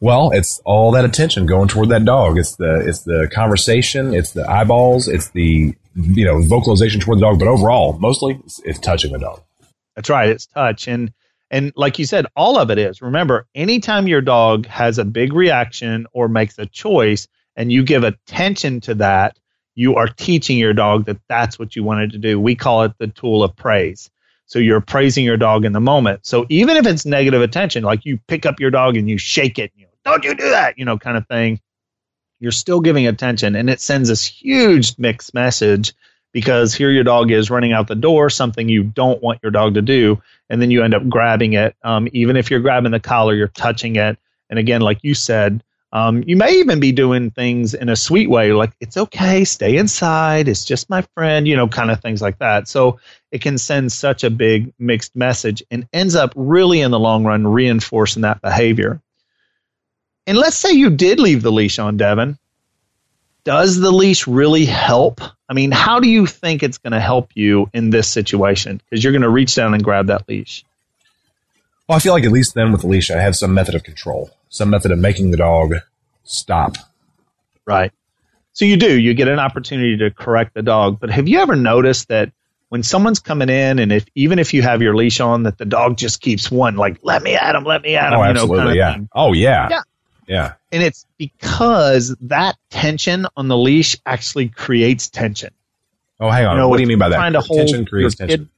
Well, 0.00 0.30
it's 0.30 0.62
all 0.64 0.92
that 0.92 1.04
attention 1.04 1.44
going 1.44 1.68
toward 1.68 1.90
that 1.90 2.06
dog. 2.06 2.38
It's 2.38 2.56
the 2.56 2.88
it's 2.88 3.02
the 3.02 3.28
conversation, 3.30 4.14
it's 4.14 4.32
the 4.32 4.48
eyeballs, 4.50 5.08
it's 5.08 5.28
the 5.32 5.74
you 5.94 6.24
know 6.24 6.40
vocalization 6.40 7.02
toward 7.02 7.18
the 7.18 7.26
dog. 7.26 7.38
But 7.38 7.48
overall, 7.48 7.98
mostly 7.98 8.40
it's, 8.46 8.62
it's 8.64 8.78
touching 8.78 9.12
the 9.12 9.18
dog. 9.18 9.42
That's 9.94 10.08
right. 10.08 10.30
It's 10.30 10.46
touch, 10.46 10.88
and 10.88 11.12
and 11.50 11.70
like 11.76 11.98
you 11.98 12.06
said, 12.06 12.24
all 12.34 12.56
of 12.56 12.70
it 12.70 12.78
is. 12.78 13.02
Remember, 13.02 13.46
anytime 13.54 14.08
your 14.08 14.22
dog 14.22 14.64
has 14.68 14.96
a 14.96 15.04
big 15.04 15.34
reaction 15.34 16.06
or 16.14 16.28
makes 16.28 16.58
a 16.58 16.64
choice, 16.64 17.28
and 17.56 17.70
you 17.70 17.82
give 17.82 18.04
attention 18.04 18.80
to 18.82 18.94
that, 18.94 19.38
you 19.74 19.96
are 19.96 20.08
teaching 20.08 20.56
your 20.56 20.72
dog 20.72 21.04
that 21.06 21.18
that's 21.28 21.58
what 21.58 21.76
you 21.76 21.84
wanted 21.84 22.12
to 22.12 22.18
do. 22.18 22.40
We 22.40 22.54
call 22.54 22.84
it 22.84 22.92
the 22.96 23.08
tool 23.08 23.42
of 23.42 23.54
praise. 23.54 24.08
So 24.48 24.58
you're 24.58 24.80
praising 24.80 25.24
your 25.24 25.36
dog 25.36 25.64
in 25.64 25.72
the 25.72 25.80
moment. 25.80 26.26
So 26.26 26.46
even 26.48 26.76
if 26.76 26.86
it's 26.86 27.06
negative 27.06 27.42
attention, 27.42 27.84
like 27.84 28.04
you 28.04 28.18
pick 28.26 28.46
up 28.46 28.58
your 28.58 28.70
dog 28.70 28.96
and 28.96 29.08
you 29.08 29.18
shake 29.18 29.58
it, 29.58 29.70
you 29.76 29.86
don't 30.04 30.24
you 30.24 30.34
do 30.34 30.50
that, 30.50 30.78
you 30.78 30.84
know, 30.84 30.98
kind 30.98 31.16
of 31.16 31.28
thing, 31.28 31.60
you're 32.40 32.50
still 32.50 32.80
giving 32.80 33.06
attention. 33.06 33.54
And 33.54 33.68
it 33.68 33.80
sends 33.80 34.08
this 34.08 34.24
huge 34.24 34.98
mixed 34.98 35.34
message 35.34 35.92
because 36.32 36.74
here 36.74 36.90
your 36.90 37.04
dog 37.04 37.30
is 37.30 37.50
running 37.50 37.72
out 37.72 37.88
the 37.88 37.94
door, 37.94 38.30
something 38.30 38.68
you 38.68 38.84
don't 38.84 39.22
want 39.22 39.40
your 39.42 39.52
dog 39.52 39.74
to 39.74 39.82
do. 39.82 40.22
And 40.48 40.62
then 40.62 40.70
you 40.70 40.82
end 40.82 40.94
up 40.94 41.06
grabbing 41.08 41.52
it. 41.52 41.76
Um, 41.82 42.08
even 42.12 42.36
if 42.36 42.50
you're 42.50 42.60
grabbing 42.60 42.92
the 42.92 43.00
collar, 43.00 43.34
you're 43.34 43.48
touching 43.48 43.96
it. 43.96 44.18
And 44.48 44.58
again, 44.58 44.80
like 44.80 45.00
you 45.02 45.14
said, 45.14 45.62
um, 45.92 46.22
you 46.26 46.36
may 46.36 46.58
even 46.58 46.80
be 46.80 46.92
doing 46.92 47.30
things 47.30 47.72
in 47.72 47.88
a 47.88 47.96
sweet 47.96 48.28
way, 48.28 48.52
like 48.52 48.72
it's 48.80 48.96
okay, 48.96 49.44
stay 49.44 49.76
inside, 49.76 50.46
it's 50.46 50.64
just 50.64 50.90
my 50.90 51.02
friend, 51.14 51.48
you 51.48 51.56
know, 51.56 51.66
kind 51.66 51.90
of 51.90 52.00
things 52.00 52.20
like 52.20 52.38
that. 52.38 52.68
So 52.68 53.00
it 53.32 53.40
can 53.40 53.56
send 53.56 53.90
such 53.90 54.22
a 54.22 54.30
big 54.30 54.72
mixed 54.78 55.16
message 55.16 55.62
and 55.70 55.88
ends 55.92 56.14
up 56.14 56.32
really 56.36 56.80
in 56.82 56.90
the 56.90 56.98
long 56.98 57.24
run 57.24 57.46
reinforcing 57.46 58.22
that 58.22 58.42
behavior. 58.42 59.00
And 60.26 60.36
let's 60.36 60.56
say 60.56 60.72
you 60.72 60.90
did 60.90 61.20
leave 61.20 61.42
the 61.42 61.52
leash 61.52 61.78
on, 61.78 61.96
Devin. 61.96 62.38
Does 63.44 63.80
the 63.80 63.90
leash 63.90 64.26
really 64.26 64.66
help? 64.66 65.22
I 65.48 65.54
mean, 65.54 65.70
how 65.70 66.00
do 66.00 66.08
you 66.10 66.26
think 66.26 66.62
it's 66.62 66.76
going 66.76 66.92
to 66.92 67.00
help 67.00 67.30
you 67.34 67.70
in 67.72 67.88
this 67.88 68.08
situation? 68.08 68.78
Because 68.84 69.02
you're 69.02 69.14
going 69.14 69.22
to 69.22 69.30
reach 69.30 69.54
down 69.54 69.72
and 69.72 69.82
grab 69.82 70.08
that 70.08 70.28
leash. 70.28 70.66
Well, 71.88 71.96
I 71.96 72.00
feel 72.00 72.12
like 72.12 72.24
at 72.24 72.32
least 72.32 72.54
then 72.54 72.70
with 72.70 72.82
the 72.82 72.86
leash, 72.86 73.10
I 73.10 73.18
have 73.18 73.34
some 73.34 73.54
method 73.54 73.74
of 73.74 73.82
control, 73.82 74.30
some 74.50 74.70
method 74.70 74.90
of 74.90 74.98
making 74.98 75.30
the 75.30 75.38
dog 75.38 75.74
stop. 76.24 76.76
Right. 77.64 77.92
So 78.52 78.64
you 78.64 78.76
do. 78.76 78.98
You 78.98 79.14
get 79.14 79.28
an 79.28 79.38
opportunity 79.38 79.96
to 79.98 80.10
correct 80.10 80.54
the 80.54 80.62
dog. 80.62 80.98
But 81.00 81.10
have 81.10 81.28
you 81.28 81.38
ever 81.40 81.56
noticed 81.56 82.08
that 82.08 82.30
when 82.68 82.82
someone's 82.82 83.20
coming 83.20 83.48
in, 83.48 83.78
and 83.78 83.92
if 83.92 84.04
even 84.14 84.38
if 84.38 84.52
you 84.52 84.62
have 84.62 84.82
your 84.82 84.94
leash 84.94 85.20
on, 85.20 85.44
that 85.44 85.56
the 85.56 85.64
dog 85.64 85.96
just 85.96 86.20
keeps 86.20 86.50
one 86.50 86.76
like, 86.76 86.98
"Let 87.02 87.22
me 87.22 87.34
at 87.34 87.54
him, 87.54 87.64
let 87.64 87.82
me 87.82 87.96
at 87.96 88.12
him," 88.12 88.18
Oh, 88.18 88.24
you 88.26 88.34
know, 88.34 88.40
absolutely. 88.42 88.56
kind 88.58 88.68
of 88.70 88.76
yeah. 88.76 88.92
thing. 88.94 89.08
Oh, 89.14 89.32
yeah. 89.32 89.68
Yeah. 89.70 89.82
Yeah. 90.26 90.52
And 90.72 90.82
it's 90.82 91.06
because 91.16 92.14
that 92.20 92.56
tension 92.68 93.26
on 93.36 93.48
the 93.48 93.56
leash 93.56 93.96
actually 94.04 94.48
creates 94.48 95.08
tension. 95.08 95.50
Oh, 96.20 96.28
hang 96.30 96.44
on. 96.44 96.56
You 96.56 96.62
know, 96.62 96.68
what 96.68 96.76
do 96.76 96.82
you 96.82 96.88
mean 96.88 96.98
by 96.98 97.08
that? 97.08 97.16
trying 97.16 97.32
to 97.32 97.40
hold 97.40 97.60
tension 97.60 97.86
creates 97.86 98.16
tension. 98.16 98.40
kid- 98.40 98.48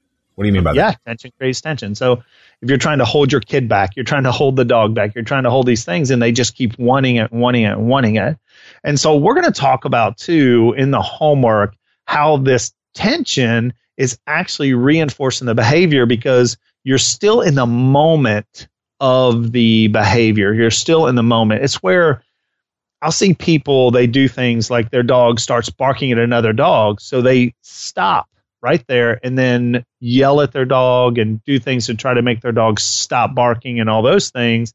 what 0.41 0.45
do 0.45 0.49
you 0.49 0.55
mean 0.55 0.65
by 0.65 0.73
yeah, 0.73 0.93
that? 0.93 1.05
tension 1.05 1.31
creates 1.37 1.61
tension. 1.61 1.95
So 1.95 2.23
if 2.63 2.71
you're 2.71 2.79
trying 2.79 2.97
to 3.01 3.05
hold 3.05 3.31
your 3.31 3.43
kid 3.43 3.69
back, 3.69 3.95
you're 3.95 4.07
trying 4.07 4.23
to 4.23 4.33
hold 4.33 4.57
the 4.57 4.65
dog 4.65 4.95
back, 4.95 5.15
you're 5.15 5.23
trying 5.23 5.43
to 5.43 5.51
hold 5.51 5.67
these 5.67 5.85
things, 5.85 6.11
and 6.11 6.23
they 6.23 6.33
just 6.33 6.55
keep 6.55 6.79
wanting 6.79 7.17
it, 7.17 7.31
wanting 7.31 7.65
it, 7.65 7.79
wanting 7.79 8.17
it. 8.17 8.39
And 8.83 8.99
so 8.99 9.17
we're 9.17 9.35
going 9.35 9.53
to 9.53 9.61
talk 9.61 9.85
about 9.85 10.17
too 10.17 10.75
in 10.79 10.93
the 10.93 11.03
homework 11.03 11.77
how 12.07 12.39
this 12.39 12.73
tension 12.95 13.75
is 13.99 14.19
actually 14.27 14.73
reinforcing 14.73 15.47
the 15.47 15.55
behavior 15.55 16.07
because 16.07 16.57
you're 16.85 16.97
still 16.97 17.43
in 17.43 17.55
the 17.55 17.67
moment 17.67 18.67
of 18.99 19.53
the 19.53 19.89
behavior. 19.89 20.55
You're 20.55 20.71
still 20.71 21.07
in 21.07 21.17
the 21.17 21.23
moment. 21.23 21.65
It's 21.65 21.83
where 21.83 22.23
I'll 23.03 23.13
see 23.13 23.35
people, 23.35 23.91
they 23.91 24.07
do 24.07 24.27
things 24.27 24.71
like 24.71 24.91
their 24.91 25.03
dog 25.03 25.39
starts 25.39 25.69
barking 25.69 26.13
at 26.13 26.19
another 26.19 26.55
dog. 26.55 27.03
So 27.03 27.21
they 27.21 27.53
stop 27.61 28.27
right 28.63 28.85
there 28.87 29.19
and 29.23 29.39
then 29.39 29.85
yell 30.01 30.41
at 30.41 30.53
their 30.53 30.65
dog 30.65 31.19
and 31.19 31.43
do 31.45 31.59
things 31.59 31.87
to 31.87 31.95
try 31.95 32.15
to 32.15 32.23
make 32.23 32.41
their 32.41 32.53
dog 32.53 32.81
stop 32.81 33.35
barking 33.35 33.81
and 33.81 33.89
all 33.89 34.03
those 34.03 34.31
things. 34.31 34.73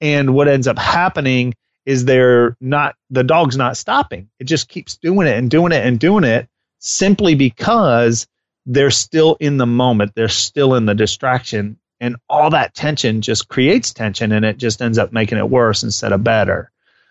And 0.00 0.34
what 0.34 0.48
ends 0.48 0.66
up 0.66 0.78
happening 0.78 1.54
is 1.84 2.04
they're 2.04 2.56
not, 2.60 2.96
the 3.10 3.24
dog's 3.24 3.56
not 3.56 3.76
stopping. 3.76 4.28
It 4.38 4.44
just 4.44 4.68
keeps 4.68 4.96
doing 4.96 5.26
it 5.26 5.36
and 5.36 5.50
doing 5.50 5.72
it 5.72 5.86
and 5.86 5.98
doing 5.98 6.24
it 6.24 6.48
simply 6.78 7.34
because 7.34 8.26
they're 8.66 8.90
still 8.90 9.36
in 9.40 9.56
the 9.56 9.66
moment. 9.66 10.12
They're 10.14 10.28
still 10.28 10.74
in 10.74 10.86
the 10.86 10.94
distraction. 10.94 11.78
And 12.00 12.16
all 12.28 12.50
that 12.50 12.74
tension 12.74 13.22
just 13.22 13.48
creates 13.48 13.92
tension 13.92 14.32
and 14.32 14.44
it 14.44 14.58
just 14.58 14.82
ends 14.82 14.98
up 14.98 15.12
making 15.12 15.38
it 15.38 15.48
worse 15.48 15.82
instead 15.82 16.12
of 16.12 16.24
better. 16.24 16.70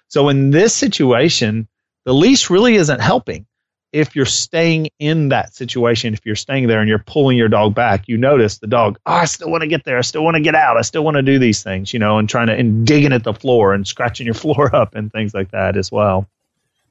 So 0.09 0.29
in 0.29 0.51
this 0.51 0.73
situation, 0.73 1.67
the 2.05 2.13
leash 2.13 2.49
really 2.49 2.75
isn't 2.75 3.01
helping. 3.01 3.47
If 3.95 4.13
you're 4.13 4.25
staying 4.25 4.89
in 4.99 5.29
that 5.29 5.55
situation, 5.55 6.13
if 6.13 6.25
you're 6.25 6.35
staying 6.35 6.67
there 6.67 6.81
and 6.81 6.89
you're 6.89 6.99
pulling 6.99 7.37
your 7.37 7.47
dog 7.47 7.73
back, 7.73 8.09
you 8.09 8.17
notice 8.17 8.57
the 8.57 8.67
dog, 8.67 8.99
oh, 9.05 9.13
I 9.13 9.23
still 9.23 9.49
want 9.49 9.61
to 9.61 9.69
get 9.69 9.85
there. 9.85 9.97
I 9.97 10.01
still 10.01 10.21
want 10.21 10.35
to 10.35 10.41
get 10.41 10.53
out. 10.53 10.75
I 10.75 10.81
still 10.81 11.05
want 11.05 11.15
to 11.15 11.21
do 11.21 11.39
these 11.39 11.63
things, 11.63 11.93
you 11.93 11.99
know, 11.99 12.17
and 12.17 12.27
trying 12.27 12.47
to, 12.47 12.53
and 12.53 12.85
digging 12.85 13.13
at 13.13 13.23
the 13.23 13.33
floor 13.33 13.73
and 13.73 13.87
scratching 13.87 14.25
your 14.25 14.33
floor 14.43 14.75
up 14.75 14.95
and 14.95 15.09
things 15.13 15.33
like 15.33 15.51
that 15.51 15.77
as 15.77 15.93
well. 15.93 16.27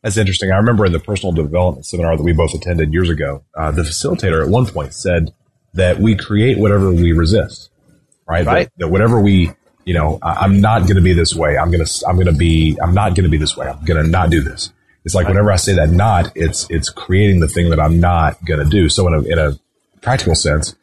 That's 0.02 0.16
interesting. 0.16 0.50
I 0.50 0.56
remember 0.56 0.86
in 0.86 0.92
the 0.92 0.98
personal 0.98 1.32
development 1.32 1.84
seminar 1.84 2.16
that 2.16 2.22
we 2.22 2.32
both 2.32 2.54
attended 2.54 2.90
years 2.94 3.10
ago, 3.10 3.44
uh, 3.54 3.70
the 3.70 3.82
facilitator 3.82 4.42
at 4.42 4.48
one 4.48 4.64
point 4.64 4.94
said 4.94 5.34
that 5.74 5.98
we 5.98 6.16
create 6.16 6.58
whatever 6.58 6.90
we 6.90 7.12
resist, 7.12 7.68
right? 8.26 8.46
Right. 8.46 8.64
That, 8.64 8.78
that 8.78 8.88
whatever 8.88 9.20
we, 9.20 9.52
you 9.84 9.92
know, 9.92 10.18
I, 10.22 10.36
I'm 10.40 10.62
not 10.62 10.82
going 10.84 10.96
to 10.96 11.02
be 11.02 11.12
this 11.12 11.34
way. 11.34 11.58
I'm 11.58 11.70
going 11.70 11.84
to, 11.84 12.04
I'm 12.08 12.16
going 12.16 12.28
to 12.28 12.32
be, 12.32 12.78
I'm 12.82 12.94
not 12.94 13.10
going 13.10 13.24
to 13.24 13.30
be 13.30 13.36
this 13.36 13.58
way. 13.58 13.66
I'm 13.66 13.84
going 13.84 14.02
to 14.02 14.08
not 14.10 14.30
do 14.30 14.40
this. 14.40 14.72
It's 15.04 15.14
like 15.14 15.28
whenever 15.28 15.52
I 15.52 15.56
say 15.56 15.74
that 15.74 15.90
not, 15.90 16.32
it's, 16.34 16.66
it's 16.70 16.88
creating 16.88 17.40
the 17.40 17.48
thing 17.48 17.70
that 17.70 17.80
I'm 17.80 18.00
not 18.00 18.42
going 18.44 18.62
to 18.62 18.68
do. 18.68 18.88
So 18.88 19.06
in 19.08 19.14
a, 19.14 19.20
in 19.22 19.38
a 19.38 19.58
practical 20.00 20.34
sense, 20.34 20.74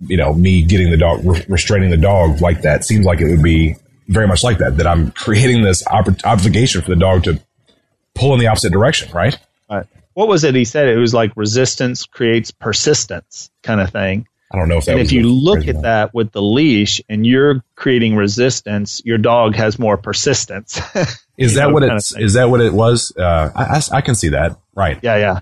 you 0.00 0.16
know, 0.16 0.34
me 0.34 0.62
getting 0.62 0.90
the 0.90 0.96
dog, 0.96 1.20
re- 1.24 1.44
restraining 1.48 1.90
the 1.90 1.96
dog 1.96 2.40
like 2.40 2.62
that 2.62 2.84
seems 2.84 3.06
like 3.06 3.20
it 3.20 3.28
would 3.28 3.42
be 3.42 3.76
very 4.08 4.26
much 4.26 4.42
like 4.42 4.58
that, 4.58 4.76
that 4.78 4.86
I'm 4.86 5.10
creating 5.12 5.62
this 5.62 5.86
obligation 5.86 6.82
for 6.82 6.90
the 6.90 6.96
dog 6.96 7.24
to 7.24 7.40
pull 8.14 8.34
in 8.34 8.40
the 8.40 8.48
opposite 8.48 8.72
direction, 8.72 9.12
right? 9.12 9.38
Right. 9.70 9.86
What 10.14 10.28
was 10.28 10.42
it 10.42 10.54
he 10.54 10.64
said? 10.64 10.88
It 10.88 10.96
was 10.96 11.14
like 11.14 11.32
resistance 11.36 12.04
creates 12.04 12.50
persistence 12.50 13.50
kind 13.62 13.80
of 13.80 13.90
thing. 13.90 14.26
I 14.52 14.58
don't 14.58 14.68
know 14.68 14.78
if 14.78 14.86
that 14.86 14.92
and 14.92 15.00
if 15.00 15.12
you 15.12 15.28
look 15.28 15.68
at 15.68 15.82
that 15.82 16.14
with 16.14 16.32
the 16.32 16.40
leash 16.40 17.02
and 17.08 17.26
you're 17.26 17.62
creating 17.76 18.16
resistance, 18.16 19.02
your 19.04 19.18
dog 19.18 19.54
has 19.56 19.78
more 19.78 19.96
persistence. 19.96 20.80
Is 21.38 21.54
that 21.54 21.68
know, 21.68 21.74
what 21.74 21.82
it's? 21.84 22.16
Is 22.16 22.34
that 22.34 22.50
what 22.50 22.60
it 22.60 22.72
was? 22.72 23.12
Uh, 23.16 23.50
I, 23.54 23.62
I, 23.76 23.80
I 23.98 24.00
can 24.00 24.14
see 24.14 24.30
that. 24.30 24.56
Right. 24.74 24.98
yeah, 25.02 25.16
yeah. 25.16 25.40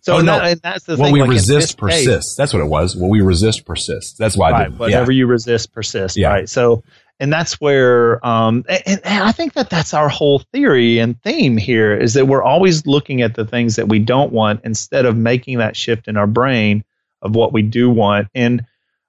So 0.00 0.14
Oh, 0.14 0.18
and 0.18 0.26
no. 0.26 0.38
that- 0.38 0.44
and 0.52 0.60
that's 0.60 0.84
the 0.84 0.96
what 0.96 1.06
thing. 1.06 1.12
we 1.14 1.20
like, 1.22 1.30
resist 1.30 1.48
this 1.48 1.66
case- 1.90 2.06
persists. 2.06 2.34
That's 2.36 2.52
what 2.52 2.60
it 2.60 2.68
was. 2.68 2.94
What 2.96 3.08
we 3.10 3.20
resist 3.22 3.64
persists. 3.64 4.18
That's 4.18 4.36
why 4.36 4.48
I 4.48 4.52
right 4.52 4.70
did. 4.70 4.78
whatever 4.78 5.12
you 5.12 5.26
resist 5.26 5.72
persists 5.72 6.16
Yeah. 6.18 6.28
right 6.28 6.48
so 6.48 6.82
and 7.20 7.32
that's 7.32 7.60
where 7.60 8.24
um 8.26 8.64
and, 8.68 9.00
and 9.04 9.24
i 9.24 9.30
think 9.32 9.52
that 9.54 9.70
that's 9.70 9.94
our 9.94 10.08
whole 10.08 10.40
theory 10.52 10.98
and 10.98 11.20
theme 11.22 11.56
here 11.56 11.96
is 11.96 12.14
that 12.14 12.26
we're 12.26 12.42
always 12.42 12.86
looking 12.86 13.22
at 13.22 13.34
the 13.34 13.44
things 13.46 13.76
that 13.76 13.88
we 13.88 14.00
don't 14.00 14.32
want 14.32 14.60
instead 14.64 15.06
of 15.06 15.16
making 15.16 15.58
that 15.58 15.76
shift 15.76 16.08
in 16.08 16.16
our 16.16 16.26
brain 16.26 16.82
of 17.22 17.34
what 17.36 17.52
we 17.52 17.62
do 17.62 17.88
want 17.88 18.26
and 18.34 18.64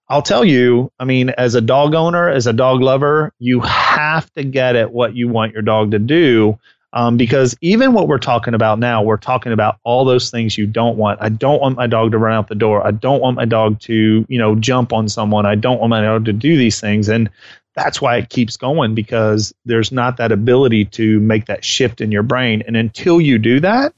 i'll 0.09 0.21
tell 0.21 0.45
you 0.45 0.91
i 0.99 1.05
mean 1.05 1.29
as 1.29 1.55
a 1.55 1.61
dog 1.61 1.93
owner 1.93 2.29
as 2.29 2.47
a 2.47 2.53
dog 2.53 2.81
lover 2.81 3.31
you 3.39 3.59
have 3.61 4.31
to 4.33 4.43
get 4.43 4.75
at 4.75 4.91
what 4.91 5.15
you 5.15 5.27
want 5.27 5.53
your 5.53 5.61
dog 5.61 5.91
to 5.91 5.99
do 5.99 6.57
um, 6.95 7.17
because 7.17 7.57
even 7.59 7.91
what 7.91 8.07
we're 8.07 8.19
talking 8.19 8.53
about 8.53 8.79
now, 8.79 9.03
we're 9.03 9.17
talking 9.17 9.51
about 9.51 9.79
all 9.83 10.05
those 10.05 10.31
things 10.31 10.57
you 10.57 10.65
don't 10.65 10.97
want. 10.97 11.21
I 11.21 11.27
don't 11.27 11.61
want 11.61 11.75
my 11.75 11.87
dog 11.87 12.11
to 12.11 12.17
run 12.17 12.33
out 12.33 12.47
the 12.47 12.55
door. 12.55 12.87
I 12.87 12.91
don't 12.91 13.21
want 13.21 13.35
my 13.35 13.43
dog 13.43 13.81
to, 13.81 14.25
you 14.29 14.39
know, 14.39 14.55
jump 14.55 14.93
on 14.93 15.09
someone. 15.09 15.45
I 15.45 15.55
don't 15.55 15.79
want 15.81 15.89
my 15.89 16.01
dog 16.01 16.23
to 16.25 16.33
do 16.33 16.55
these 16.55 16.79
things. 16.79 17.09
And 17.09 17.29
that's 17.75 18.01
why 18.01 18.15
it 18.15 18.29
keeps 18.29 18.55
going 18.55 18.95
because 18.95 19.53
there's 19.65 19.91
not 19.91 20.17
that 20.17 20.31
ability 20.31 20.85
to 20.85 21.19
make 21.19 21.47
that 21.47 21.65
shift 21.65 21.99
in 21.99 22.13
your 22.13 22.23
brain. 22.23 22.63
And 22.65 22.77
until 22.77 23.19
you 23.19 23.39
do 23.39 23.59
that, 23.59 23.93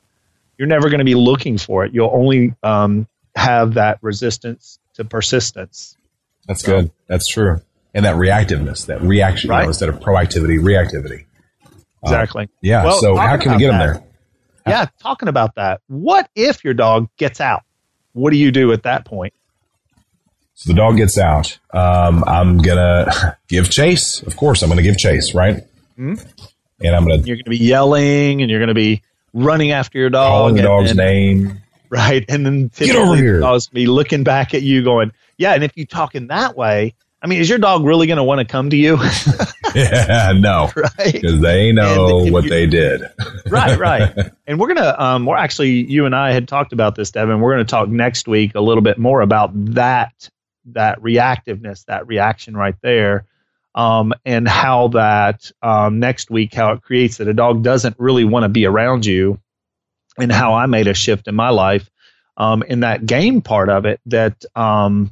you're 0.58 0.68
never 0.68 0.90
going 0.90 0.98
to 0.98 1.06
be 1.06 1.14
looking 1.14 1.60
for 1.60 1.86
it. 1.86 1.94
You'll 1.94 2.10
only 2.12 2.56
um, 2.64 3.08
have 3.36 3.76
that 3.76 4.00
resistance 4.02 4.80
to 4.96 5.06
persistence. 5.06 5.97
That's 6.48 6.64
good. 6.64 6.92
That's 7.08 7.28
true. 7.28 7.62
And 7.94 8.06
that 8.06 8.16
reactiveness, 8.16 8.86
that 8.88 9.02
reaction 9.02 9.50
you 9.52 9.58
know, 9.58 9.68
instead 9.68 9.90
of 9.90 10.00
proactivity, 10.00 10.60
reactivity. 10.60 11.26
Exactly. 12.04 12.48
Yeah. 12.62 12.86
Well, 12.86 13.00
so 13.00 13.16
how 13.16 13.38
can 13.38 13.54
we 13.54 13.58
get 13.60 13.70
them 13.72 13.80
there? 13.80 14.04
Yeah, 14.68 14.86
talking 15.02 15.30
about 15.30 15.56
that. 15.56 15.82
What 15.88 16.30
if 16.36 16.64
your 16.64 16.74
dog 16.74 17.10
gets 17.18 17.40
out? 17.42 17.64
What 18.14 18.32
do 18.32 18.38
you 18.38 18.52
do 18.52 18.72
at 18.74 18.84
that 18.84 19.06
point? 19.06 19.34
So 20.56 20.72
the 20.72 20.76
dog 20.78 20.98
gets 20.98 21.18
out. 21.18 21.58
Um, 21.74 22.24
I'm 22.26 22.58
gonna 22.58 23.38
give 23.48 23.70
chase. 23.70 24.22
Of 24.24 24.36
course, 24.36 24.62
I'm 24.64 24.70
gonna 24.70 24.82
give 24.82 24.98
chase, 24.98 25.34
right? 25.34 25.64
Hmm? 25.96 26.16
And 26.82 26.96
I'm 26.96 27.04
gonna 27.04 27.18
You're 27.18 27.38
going 27.38 27.46
to 27.46 27.50
be 27.50 27.58
yelling 27.58 28.42
and 28.42 28.52
you're 28.52 28.60
going 28.60 28.68
to 28.68 28.76
be 28.76 29.02
running 29.34 29.72
after 29.72 29.98
your 29.98 30.10
dog. 30.12 30.30
call 30.30 30.54
the 30.54 30.62
dog's 30.62 30.92
and- 30.92 30.98
name. 30.98 31.62
Right. 31.90 32.26
And 32.28 32.46
then 32.46 32.68
Get 32.68 32.98
over 32.98 33.16
here. 33.16 33.36
the 33.36 33.40
dog's 33.44 33.68
be 33.70 33.88
looking 33.88 34.26
back 34.26 34.54
at 34.54 34.62
you 34.62 34.84
going, 34.84 35.14
yeah. 35.38 35.54
And 35.54 35.64
if 35.64 35.76
you 35.78 35.86
talk 35.86 36.16
in 36.16 36.28
that 36.28 36.56
way, 36.56 36.96
I 37.22 37.28
mean, 37.28 37.40
is 37.40 37.50
your 37.50 37.58
dog 37.60 37.84
really 37.84 38.08
going 38.08 38.18
to 38.18 38.24
want 38.24 38.40
to 38.40 38.46
come 38.46 38.70
to 38.70 38.78
you? 38.78 38.98
yeah, 39.76 40.34
no, 40.36 40.72
right. 40.76 41.14
because 41.14 41.42
they 41.42 41.72
know 41.72 42.26
what 42.32 42.44
you- 42.44 42.50
they 42.50 42.68
did. 42.68 43.02
right, 43.50 43.78
right. 43.80 44.14
And 44.46 44.60
we're 44.60 44.68
gonna 44.74 44.96
um 44.98 45.26
we're 45.26 45.36
actually 45.38 45.90
you 45.92 46.06
and 46.06 46.16
I 46.16 46.32
had 46.32 46.48
talked 46.48 46.74
about 46.74 46.96
this, 46.96 47.12
Devin. 47.12 47.40
We're 47.40 47.54
gonna 47.54 47.66
talk 47.66 47.90
next 47.90 48.28
week 48.28 48.54
a 48.56 48.62
little 48.62 48.82
bit 48.84 48.98
more 48.98 49.22
about 49.22 49.52
that 49.76 50.30
that 50.74 51.00
reactiveness, 51.02 51.86
that 51.86 52.08
reaction 52.08 52.56
right 52.56 52.76
there. 52.82 53.26
Um, 53.76 54.14
and 54.26 54.48
how 54.48 54.88
that 54.90 55.52
um, 55.62 56.00
next 56.00 56.32
week, 56.32 56.54
how 56.54 56.72
it 56.72 56.82
creates 56.82 57.18
that 57.18 57.28
a 57.28 57.34
dog 57.34 57.62
doesn't 57.62 57.96
really 58.00 58.26
want 58.26 58.44
to 58.44 58.50
be 58.50 58.66
around 58.66 59.06
you, 59.06 59.40
and 60.18 60.32
how 60.32 60.56
I 60.56 60.66
made 60.66 60.88
a 60.88 60.96
shift 60.96 61.28
in 61.28 61.36
my 61.36 61.50
life 61.50 61.88
um, 62.38 62.64
in 62.64 62.80
that 62.80 63.06
game 63.06 63.42
part 63.42 63.70
of 63.70 63.86
it. 63.86 64.00
That 64.08 64.44
um, 64.56 65.12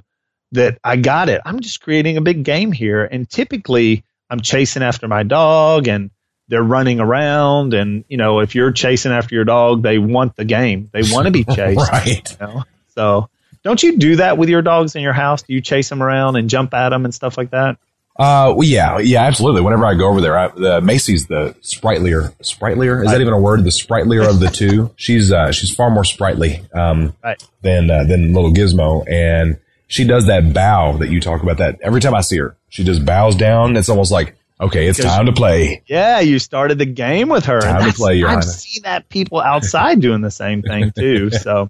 that 0.52 0.78
I 0.84 0.96
got 0.98 1.30
it. 1.30 1.42
I'm 1.46 1.60
just 1.60 1.82
creating 1.82 2.18
a 2.18 2.22
big 2.22 2.44
game 2.44 2.72
here, 2.72 3.04
and 3.06 3.30
typically 3.30 4.04
I'm 4.30 4.40
chasing 4.40 4.84
after 4.84 5.08
my 5.08 5.24
dog, 5.24 5.88
and 5.88 6.12
they're 6.48 6.62
running 6.64 7.00
around 7.00 7.74
and 7.74 8.06
you 8.08 8.18
know 8.18 8.40
if 8.40 8.54
you're 8.54 8.72
chasing 8.72 9.12
after 9.12 9.34
your 9.34 9.46
dog 9.46 9.82
they 9.82 9.98
want 9.98 10.36
the 10.36 10.46
game 10.46 10.92
they 10.94 11.02
want 11.10 11.26
to 11.26 11.32
be 11.32 11.44
chased 11.56 11.92
right. 11.92 12.30
you 12.30 12.38
know? 12.46 12.64
so 12.94 13.28
don't 13.64 13.82
you 13.82 13.98
do 13.98 14.18
that 14.18 14.38
with 14.38 14.48
your 14.48 14.62
dogs 14.62 14.96
in 14.96 15.02
your 15.02 15.12
house 15.12 15.42
do 15.42 15.54
you 15.56 15.60
chase 15.60 15.90
them 15.90 16.04
around 16.04 16.36
and 16.36 16.48
jump 16.48 16.72
at 16.76 16.90
them 16.90 17.04
and 17.04 17.16
stuff 17.16 17.36
like 17.36 17.50
that 17.50 17.80
Uh, 18.18 18.54
well, 18.56 18.64
yeah, 18.64 19.00
yeah, 19.00 19.24
absolutely. 19.24 19.62
Whenever 19.62 19.86
I 19.88 19.96
go 19.96 20.08
over 20.08 20.22
there, 20.22 20.38
I, 20.38 20.48
the 20.50 20.82
Macy's 20.82 21.26
the 21.26 21.56
sprightlier, 21.62 22.32
sprightlier. 22.44 23.04
Is 23.04 23.10
that 23.12 23.20
even 23.22 23.34
a 23.34 23.40
word? 23.40 23.64
The 23.64 23.72
sprightlier 23.72 24.22
of 24.30 24.40
the 24.40 24.48
two. 24.50 24.92
She's 24.98 25.32
uh, 25.34 25.52
she's 25.52 25.74
far 25.74 25.90
more 25.90 26.06
sprightly 26.06 26.62
um, 26.74 27.14
Right. 27.24 27.44
than 27.64 27.90
uh, 27.90 28.04
than 28.06 28.34
little 28.34 28.52
Gizmo, 28.54 29.04
and 29.12 29.58
she 29.88 30.06
does 30.06 30.28
that 30.28 30.54
bow 30.54 30.98
that 30.98 31.10
you 31.10 31.20
talk 31.20 31.44
about. 31.44 31.58
That 31.58 31.80
every 31.82 32.02
time 32.02 32.14
I 32.14 32.22
see 32.22 32.38
her, 32.38 32.58
she 32.70 32.84
just 32.84 33.06
bows 33.06 33.36
down. 33.36 33.76
It's 33.78 33.90
almost 33.90 34.12
like 34.12 34.36
Okay, 34.60 34.88
it's 34.88 35.00
time 35.00 35.26
to 35.26 35.34
play. 35.34 35.84
Yeah, 35.86 36.22
you 36.22 36.40
started 36.40 36.78
the 36.78 36.86
game 36.86 37.28
with 37.28 37.46
her. 37.46 37.60
Time 37.60 37.90
to 37.90 37.94
play, 37.96 38.16
Your 38.16 38.30
I've 38.30 38.36
Highness. 38.36 38.62
seen 38.62 38.84
that 38.84 39.10
people 39.10 39.42
outside 39.42 40.00
doing 40.00 40.22
the 40.22 40.32
same 40.32 40.62
thing 40.62 40.92
too. 40.98 41.30
So 41.46 41.70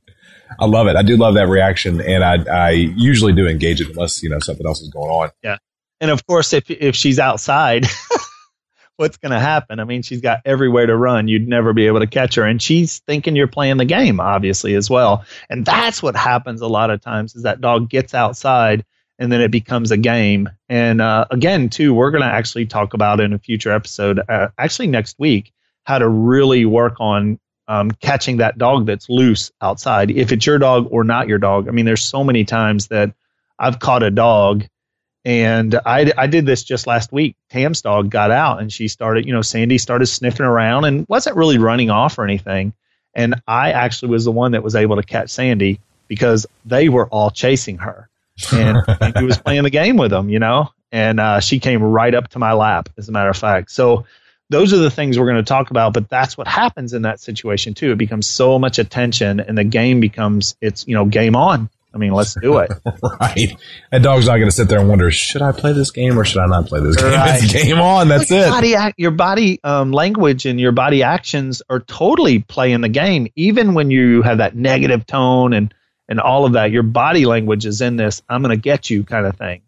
I 0.60 0.65
love 0.65 0.86
it. 0.88 0.95
I 0.95 1.01
do 1.01 1.17
love 1.17 1.34
that 1.34 1.48
reaction, 1.48 2.00
and 2.00 2.24
I 2.24 2.43
I 2.50 2.69
usually 2.72 3.34
do 3.34 3.48
engage 3.48 3.81
it 3.81 3.89
unless 3.89 4.22
you 4.22 4.29
know 4.29 4.38
something 4.39 4.65
else 4.67 4.81
is 4.81 4.89
going 4.89 5.10
on. 5.10 5.31
Yeah, 5.43 5.57
and 6.00 6.12
of 6.12 6.25
course 6.27 6.53
if 6.53 6.69
if 6.69 6.95
she's 6.95 7.17
outside 7.17 7.88
what's 8.98 9.18
going 9.18 9.32
to 9.32 9.40
happen? 9.40 9.80
I 9.80 9.84
mean 9.84 10.02
she's 10.02 10.22
got 10.22 10.42
everywhere 10.46 10.86
to 10.86 10.96
run. 10.96 11.28
You'd 11.28 11.48
never 11.48 11.74
be 11.74 11.88
able 11.88 12.00
to 12.00 12.08
catch 12.08 12.36
her. 12.36 12.44
And 12.44 12.62
she's 12.62 13.00
thinking 13.00 13.36
you're 13.36 13.48
playing 13.48 13.78
the 13.78 13.86
game 13.86 14.20
obviously 14.20 14.75
as 14.75 14.90
well. 14.90 15.25
And 15.50 15.66
that's 15.66 16.02
what 16.02 16.16
happens 16.16 16.62
a 16.62 16.68
lot 16.68 16.90
of 16.90 17.02
times 17.02 17.36
is 17.36 17.44
that 17.44 17.62
dog 17.62 17.90
gets 17.90 18.14
outside 18.14 18.86
and 19.18 19.32
then 19.32 19.42
it 19.42 19.52
becomes 19.52 19.92
a 19.92 19.98
game. 19.98 20.50
And 20.70 21.02
uh, 21.02 21.25
again 21.30 21.70
too 21.70 21.94
we're 21.94 22.12
going 22.12 22.24
to 22.24 22.28
actually 22.28 22.66
talk 22.66 22.94
about 22.94 23.20
in 23.20 23.34
a 23.34 23.40
future 23.40 23.72
episode 23.72 24.22
uh, 24.28 24.50
actually 24.58 24.88
next 24.88 25.20
week 25.20 25.52
how 25.84 26.00
to 26.00 26.08
really 26.08 26.66
work 26.66 26.96
on 27.00 27.40
um, 27.68 27.92
catching 27.92 28.38
that 28.38 28.58
dog 28.58 28.86
that's 28.86 29.10
loose 29.10 29.52
outside 29.60 30.12
if 30.12 30.32
it's 30.32 30.46
your 30.46 30.60
dog 30.60 30.88
or 30.92 31.04
not 31.04 31.28
your 31.28 31.40
dog. 31.40 31.68
I 31.68 31.72
mean 31.72 31.86
there's 31.86 32.04
so 32.04 32.24
many 32.24 32.46
times 32.46 32.88
that 32.88 33.14
i've 33.58 33.80
caught 33.80 34.04
a 34.04 34.12
dog 34.12 34.66
and 35.25 35.74
I, 35.86 36.12
I 36.15 36.27
did 36.27 36.46
this 36.46 36.63
just 36.63 36.86
last 36.86 37.12
week. 37.12 37.36
Tam's 37.50 37.82
dog 37.82 38.12
got 38.12 38.29
out 38.29 38.62
and 38.62 38.72
she 38.72 38.88
started, 38.88 39.25
you 39.25 39.34
know, 39.34 39.41
Sandy 39.41 39.79
started 39.79 40.05
sniffing 40.05 40.46
around 40.46 40.86
and 40.86 41.05
wasn't 41.10 41.36
really 41.36 41.58
running 41.58 41.89
off 41.89 42.20
or 42.20 42.24
anything. 42.24 42.74
And 43.15 43.41
I 43.48 43.72
actually 43.72 44.12
was 44.12 44.25
the 44.25 44.32
one 44.32 44.51
that 44.51 44.62
was 44.62 44.75
able 44.75 44.98
to 44.98 45.03
catch 45.03 45.32
Sandy 45.32 45.79
because 46.08 46.46
they 46.63 46.89
were 46.89 47.08
all 47.08 47.32
chasing 47.32 47.79
her. 47.79 48.08
And 48.53 48.77
he 49.17 49.24
was 49.24 49.39
playing 49.39 49.63
the 49.63 49.72
game 49.72 49.98
with 49.98 50.12
them, 50.12 50.29
you 50.29 50.38
know, 50.38 50.70
and 50.91 51.20
uh, 51.20 51.39
she 51.39 51.60
came 51.60 51.82
right 51.82 52.13
up 52.13 52.27
to 52.29 52.39
my 52.39 52.53
lap, 52.53 52.89
as 52.96 53.10
a 53.10 53.12
matter 53.12 53.29
of 53.29 53.38
fact. 53.38 53.72
So 53.72 54.05
those 54.51 54.74
are 54.74 54.77
the 54.77 54.91
things 54.91 55.17
we're 55.17 55.25
going 55.25 55.44
to 55.44 55.44
talk 55.44 55.72
about, 55.72 55.94
but 55.94 56.08
that's 56.08 56.38
what 56.38 56.48
happens 56.48 56.94
in 56.94 57.01
that 57.01 57.20
situation 57.20 57.74
too. 57.74 57.91
It 57.91 57.98
becomes 57.98 58.27
so 58.27 58.60
much 58.60 58.77
attention 58.77 59.39
and 59.39 59.58
the 59.58 59.63
game 59.63 60.01
becomes, 60.01 60.55
it's, 60.62 60.88
you 60.88 60.94
know, 60.94 61.05
game 61.05 61.36
on. 61.36 61.70
I 61.96 61.98
mean, 61.98 62.12
let's 62.12 62.34
do 62.36 62.58
it. 62.58 62.70
right. 63.22 63.58
That 63.90 64.04
dog's 64.04 64.28
not 64.28 64.36
going 64.36 64.50
to 64.50 64.56
sit 64.56 64.68
there 64.68 64.80
and 64.80 64.90
wonder, 64.90 65.10
should 65.12 65.42
I 65.42 65.54
play 65.54 65.72
this 65.72 65.92
game 65.92 66.20
or 66.20 66.25
should 66.25 66.42
I 66.42 66.46
not 66.48 66.68
play 66.68 66.82
this 66.82 66.98
game? 66.98 67.06
Right. 67.14 67.40
It's 67.42 67.54
game 67.54 67.80
on. 67.80 68.10
That's 68.10 68.30
Your 68.30 68.42
it. 68.48 68.50
Body 68.50 68.75
act, 68.75 68.96
your 69.00 69.12
body 69.12 69.60
um, 69.64 69.94
language 69.94 70.46
and 70.46 70.60
your 70.60 70.74
body 70.74 71.04
actions 71.04 71.62
are 71.70 71.80
totally 71.80 72.40
playing 72.40 72.82
the 72.82 72.90
game. 72.90 73.28
Even 73.38 73.74
when 73.75 73.92
you 73.92 74.22
have 74.24 74.40
that 74.40 74.56
negative 74.56 75.06
tone 75.08 75.54
and 75.54 75.74
and 76.10 76.20
all 76.20 76.46
of 76.46 76.54
that, 76.54 76.70
your 76.72 76.84
body 76.84 77.25
language 77.25 77.66
is 77.66 77.80
in 77.82 77.96
this. 77.96 78.22
I'm 78.30 78.44
going 78.44 78.56
to 78.56 78.62
get 78.62 78.90
you 78.90 79.04
kind 79.06 79.25
of 79.25 79.38
thing. 79.38 79.62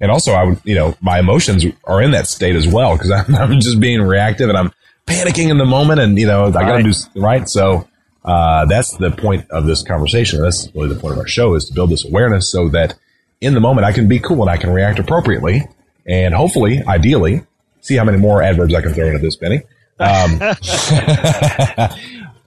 And 0.00 0.10
also, 0.10 0.32
I 0.32 0.44
would, 0.44 0.60
you 0.64 0.74
know, 0.74 0.96
my 1.00 1.18
emotions 1.18 1.64
are 1.84 2.00
in 2.00 2.12
that 2.12 2.26
state 2.26 2.54
as 2.54 2.68
well 2.68 2.96
because 2.96 3.10
I'm, 3.28 3.34
I'm 3.34 3.60
just 3.60 3.80
being 3.80 4.00
reactive 4.02 4.48
and 4.48 4.56
I'm 4.56 4.72
panicking 5.06 5.50
in 5.50 5.58
the 5.58 5.64
moment, 5.64 6.00
and 6.00 6.18
you 6.18 6.26
know, 6.26 6.44
I 6.46 6.50
got 6.50 6.60
to 6.66 6.72
Right. 6.84 6.84
do 7.14 7.20
right. 7.20 7.48
So 7.48 7.88
uh, 8.24 8.66
that's 8.66 8.96
the 8.96 9.10
point 9.10 9.50
of 9.50 9.66
this 9.66 9.82
conversation. 9.82 10.42
That's 10.42 10.68
really 10.74 10.94
the 10.94 11.00
point 11.00 11.14
of 11.14 11.18
our 11.20 11.26
show 11.26 11.54
is 11.54 11.64
to 11.66 11.74
build 11.74 11.90
this 11.90 12.04
awareness 12.04 12.50
so 12.50 12.68
that 12.68 12.96
in 13.40 13.54
the 13.54 13.60
moment 13.60 13.86
I 13.86 13.92
can 13.92 14.08
be 14.08 14.18
cool 14.18 14.42
and 14.42 14.50
I 14.50 14.56
can 14.56 14.70
react 14.70 14.98
appropriately, 14.98 15.66
and 16.06 16.34
hopefully, 16.34 16.82
ideally, 16.86 17.42
see 17.80 17.96
how 17.96 18.04
many 18.04 18.18
more 18.18 18.42
adverbs 18.42 18.74
I 18.74 18.82
can 18.82 18.92
throw 18.92 19.06
into 19.06 19.20
this, 19.20 19.36
Benny. 19.36 19.62
Um, 19.98 20.38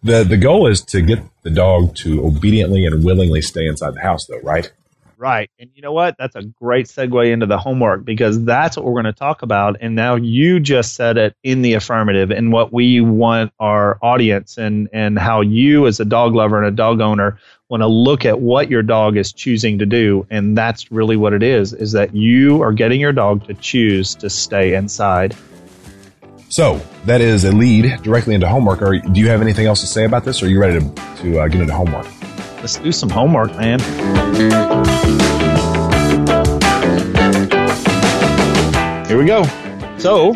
the 0.03 0.24
the 0.24 0.38
goal 0.38 0.68
is 0.68 0.82
to 0.82 1.01
get 1.01 1.20
the 1.44 1.50
dog 1.50 1.96
to 1.98 2.25
obediently 2.25 2.86
and 2.86 3.03
willingly 3.03 3.42
stay 3.42 3.65
inside 3.68 3.96
the 3.96 4.01
house, 4.01 4.25
though, 4.25 4.39
right? 4.42 4.72
Right. 5.24 5.50
And 5.58 5.70
you 5.74 5.82
know 5.82 5.94
what? 5.94 6.18
That's 6.20 6.36
a 6.36 6.42
great 6.44 6.88
segue 6.88 7.32
into 7.32 7.46
the 7.46 7.58
homework 7.58 8.03
because 8.03 8.44
that's 8.44 8.75
what 8.75 8.86
we're 8.86 9.01
going 9.01 9.06
to 9.06 9.13
talk 9.13 9.42
about. 9.42 9.77
And 9.80 9.96
now 9.96 10.15
you 10.15 10.60
just 10.60 10.96
said 10.96 11.15
it 11.15 11.34
in 11.44 11.62
the 11.62 11.75
affirmative 11.75 12.30
and 12.30 12.51
what 12.51 12.74
we 12.74 13.00
want 13.00 13.53
our 13.58 13.98
audience 14.01 14.58
and, 14.58 14.89
and 14.92 15.18
how 15.18 15.39
you, 15.39 15.88
as 15.88 16.01
a 16.01 16.03
dog 16.03 16.36
lover 16.36 16.58
and 16.58 16.68
a 16.68 16.75
dog 16.75 17.00
owner, 17.00 17.40
want 17.70 17.79
to 17.79 17.88
look 17.88 18.25
at 18.25 18.42
what 18.42 18.70
your 18.70 18.83
dog 18.83 19.16
is 19.16 19.31
choosing 19.31 19.79
to 19.79 19.86
do. 19.86 20.27
And 20.29 20.57
that's 20.57 20.92
really 20.92 21.16
what 21.16 21.31
it 21.31 21.42
is, 21.42 21.72
is 21.72 21.94
that 21.94 22.14
you 22.14 22.62
are 22.62 22.74
getting 22.74 23.00
your 23.00 23.14
dog 23.14 23.48
to 23.48 23.53
choose 23.53 24.16
to 24.16 24.29
stay 24.29 24.75
inside. 24.75 25.38
So 26.50 26.81
that 27.05 27.22
is 27.22 27.46
a 27.46 27.53
lead 27.53 28.03
directly 28.03 28.36
into 28.36 28.50
homework. 28.50 28.81
Or 28.81 28.98
do 28.98 29.22
you 29.22 29.29
have 29.29 29.42
anything 29.42 29.68
else 29.68 29.79
to 29.79 29.88
say 29.88 30.03
about 30.03 30.25
this? 30.25 30.44
Or 30.44 30.48
are 30.48 30.50
you 30.50 30.59
ready 30.59 30.81
to, 30.81 30.96
to 31.22 31.40
uh, 31.40 31.48
get 31.48 31.62
into 31.62 31.74
homework? 31.74 32.07
Let's 32.64 32.78
do 32.78 32.94
some 32.94 33.10
homework, 33.10 33.52
man. 33.58 33.82
Here 39.06 39.18
we 39.18 39.26
go. 39.26 39.44
So, 39.98 40.32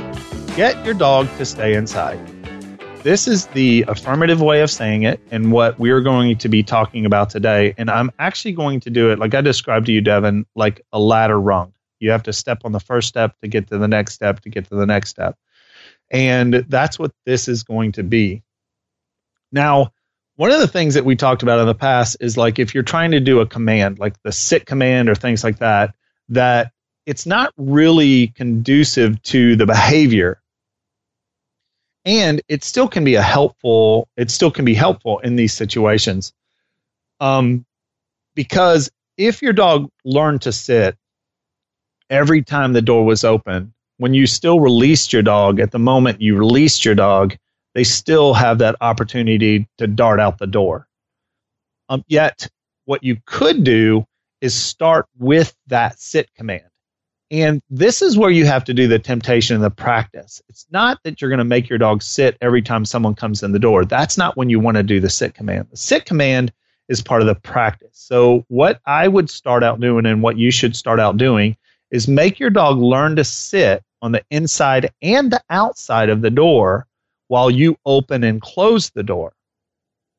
get 0.58 0.84
your 0.84 0.94
dog 0.94 1.30
to 1.38 1.46
stay 1.46 1.74
inside. 1.74 2.20
This 3.02 3.30
is 3.30 3.46
the 3.46 3.86
affirmative 3.88 4.42
way 4.42 4.60
of 4.60 4.70
saying 4.70 5.04
it 5.04 5.22
and 5.32 5.54
what 5.54 5.80
we're 5.80 6.02
going 6.02 6.38
to 6.40 6.50
be 6.50 6.64
talking 6.64 7.06
about 7.06 7.30
today. 7.30 7.74
And 7.78 7.90
I'm 7.90 8.12
actually 8.20 8.52
going 8.52 8.82
to 8.82 8.90
do 8.90 9.10
it 9.10 9.20
like 9.20 9.34
I 9.34 9.40
described 9.40 9.86
to 9.86 9.94
you, 9.94 10.02
Devin, 10.02 10.46
like 10.54 10.82
a 10.92 11.00
ladder 11.00 11.40
rung. 11.40 11.72
You 12.02 12.12
have 12.12 12.24
to 12.24 12.34
step 12.34 12.64
on 12.66 12.74
the 12.74 12.82
first 12.82 13.08
step 13.08 13.40
to 13.40 13.48
get 13.48 13.68
to 13.68 13.78
the 13.78 13.88
next 13.88 14.16
step 14.16 14.42
to 14.42 14.50
get 14.50 14.68
to 14.68 14.76
the 14.76 14.86
next 14.86 15.12
step. 15.12 15.38
And 16.12 16.66
that's 16.68 17.00
what 17.00 17.14
this 17.26 17.48
is 17.48 17.64
going 17.64 17.94
to 17.94 18.04
be. 18.04 18.44
Now, 19.50 19.94
one 20.38 20.52
of 20.52 20.60
the 20.60 20.68
things 20.68 20.94
that 20.94 21.04
we 21.04 21.16
talked 21.16 21.44
about 21.44 21.60
in 21.60 21.66
the 21.66 21.76
past 21.76 22.18
is 22.20 22.38
like 22.38 22.60
if 22.60 22.74
you're 22.74 22.84
trying 22.84 23.12
to 23.12 23.20
do 23.20 23.42
a 23.42 23.46
command, 23.46 23.98
like 23.98 24.22
the 24.22 24.32
sit 24.32 24.66
command 24.66 25.10
or 25.10 25.16
things 25.16 25.44
like 25.44 25.58
that, 25.60 25.96
that 26.30 26.72
it's 27.08 27.26
not 27.26 27.54
really 27.58 28.28
conducive 28.28 29.22
to 29.24 29.56
the 29.56 29.66
behavior. 29.66 30.40
And 32.06 32.40
it 32.48 32.64
still 32.64 32.88
can 32.88 33.04
be 33.04 33.16
a 33.16 33.22
helpful, 33.22 34.08
it 34.16 34.30
still 34.30 34.52
can 34.52 34.64
be 34.64 34.76
helpful 34.76 35.20
in 35.20 35.36
these 35.36 35.54
situations. 35.54 36.34
Um, 37.20 37.66
because 38.36 38.92
if 39.18 39.42
your 39.42 39.54
dog 39.54 39.90
learned 40.06 40.44
to 40.44 40.52
sit 40.52 40.96
every 42.12 42.44
time 42.44 42.74
the 42.74 42.82
door 42.84 43.06
was 43.06 43.24
open, 43.24 43.74
when 43.98 44.14
you 44.14 44.28
still 44.28 44.60
released 44.60 45.12
your 45.12 45.24
dog, 45.24 45.60
at 45.60 45.72
the 45.72 45.80
moment 45.80 46.22
you 46.22 46.38
released 46.38 46.86
your 46.86 46.94
dog, 46.94 47.36
they 47.78 47.84
still 47.84 48.34
have 48.34 48.58
that 48.58 48.76
opportunity 48.82 49.68
to 49.78 49.86
dart 49.86 50.20
out 50.20 50.40
the 50.40 50.48
door. 50.48 50.88
Um, 51.90 52.04
yet, 52.08 52.50
what 52.86 53.04
you 53.04 53.18
could 53.28 53.64
do 53.64 54.04
is 54.42 54.56
start 54.56 55.06
with 55.20 55.56
that 55.68 56.00
sit 56.00 56.34
command. 56.34 56.64
And 57.30 57.62
this 57.70 58.02
is 58.02 58.18
where 58.18 58.32
you 58.32 58.48
have 58.48 58.64
to 58.64 58.74
do 58.74 58.88
the 58.88 58.98
temptation 58.98 59.54
and 59.54 59.64
the 59.64 59.70
practice. 59.70 60.42
It's 60.50 60.66
not 60.72 61.04
that 61.04 61.22
you're 61.22 61.30
going 61.30 61.38
to 61.38 61.44
make 61.44 61.70
your 61.70 61.78
dog 61.78 62.02
sit 62.02 62.36
every 62.42 62.64
time 62.64 62.84
someone 62.84 63.14
comes 63.14 63.44
in 63.44 63.52
the 63.52 63.60
door. 63.60 63.86
That's 63.86 64.18
not 64.18 64.36
when 64.36 64.50
you 64.50 64.60
want 64.60 64.78
to 64.78 64.84
do 64.84 65.00
the 65.00 65.08
sit 65.08 65.36
command. 65.36 65.68
The 65.70 65.78
sit 65.78 66.06
command 66.06 66.52
is 66.90 67.04
part 67.04 67.22
of 67.22 67.28
the 67.28 67.36
practice. 67.36 67.92
So, 67.94 68.44
what 68.48 68.82
I 68.88 69.08
would 69.08 69.30
start 69.30 69.62
out 69.62 69.80
doing 69.80 70.08
and 70.08 70.24
what 70.24 70.40
you 70.40 70.50
should 70.50 70.76
start 70.76 71.00
out 71.00 71.18
doing 71.18 71.56
is 71.92 72.08
make 72.08 72.40
your 72.40 72.50
dog 72.50 72.80
learn 72.80 73.16
to 73.18 73.24
sit 73.24 73.84
on 74.02 74.14
the 74.14 74.24
inside 74.32 74.90
and 75.04 75.30
the 75.30 75.44
outside 75.52 76.10
of 76.10 76.24
the 76.24 76.32
door 76.32 76.87
while 77.28 77.50
you 77.50 77.78
open 77.86 78.24
and 78.24 78.42
close 78.42 78.90
the 78.90 79.04
door. 79.04 79.34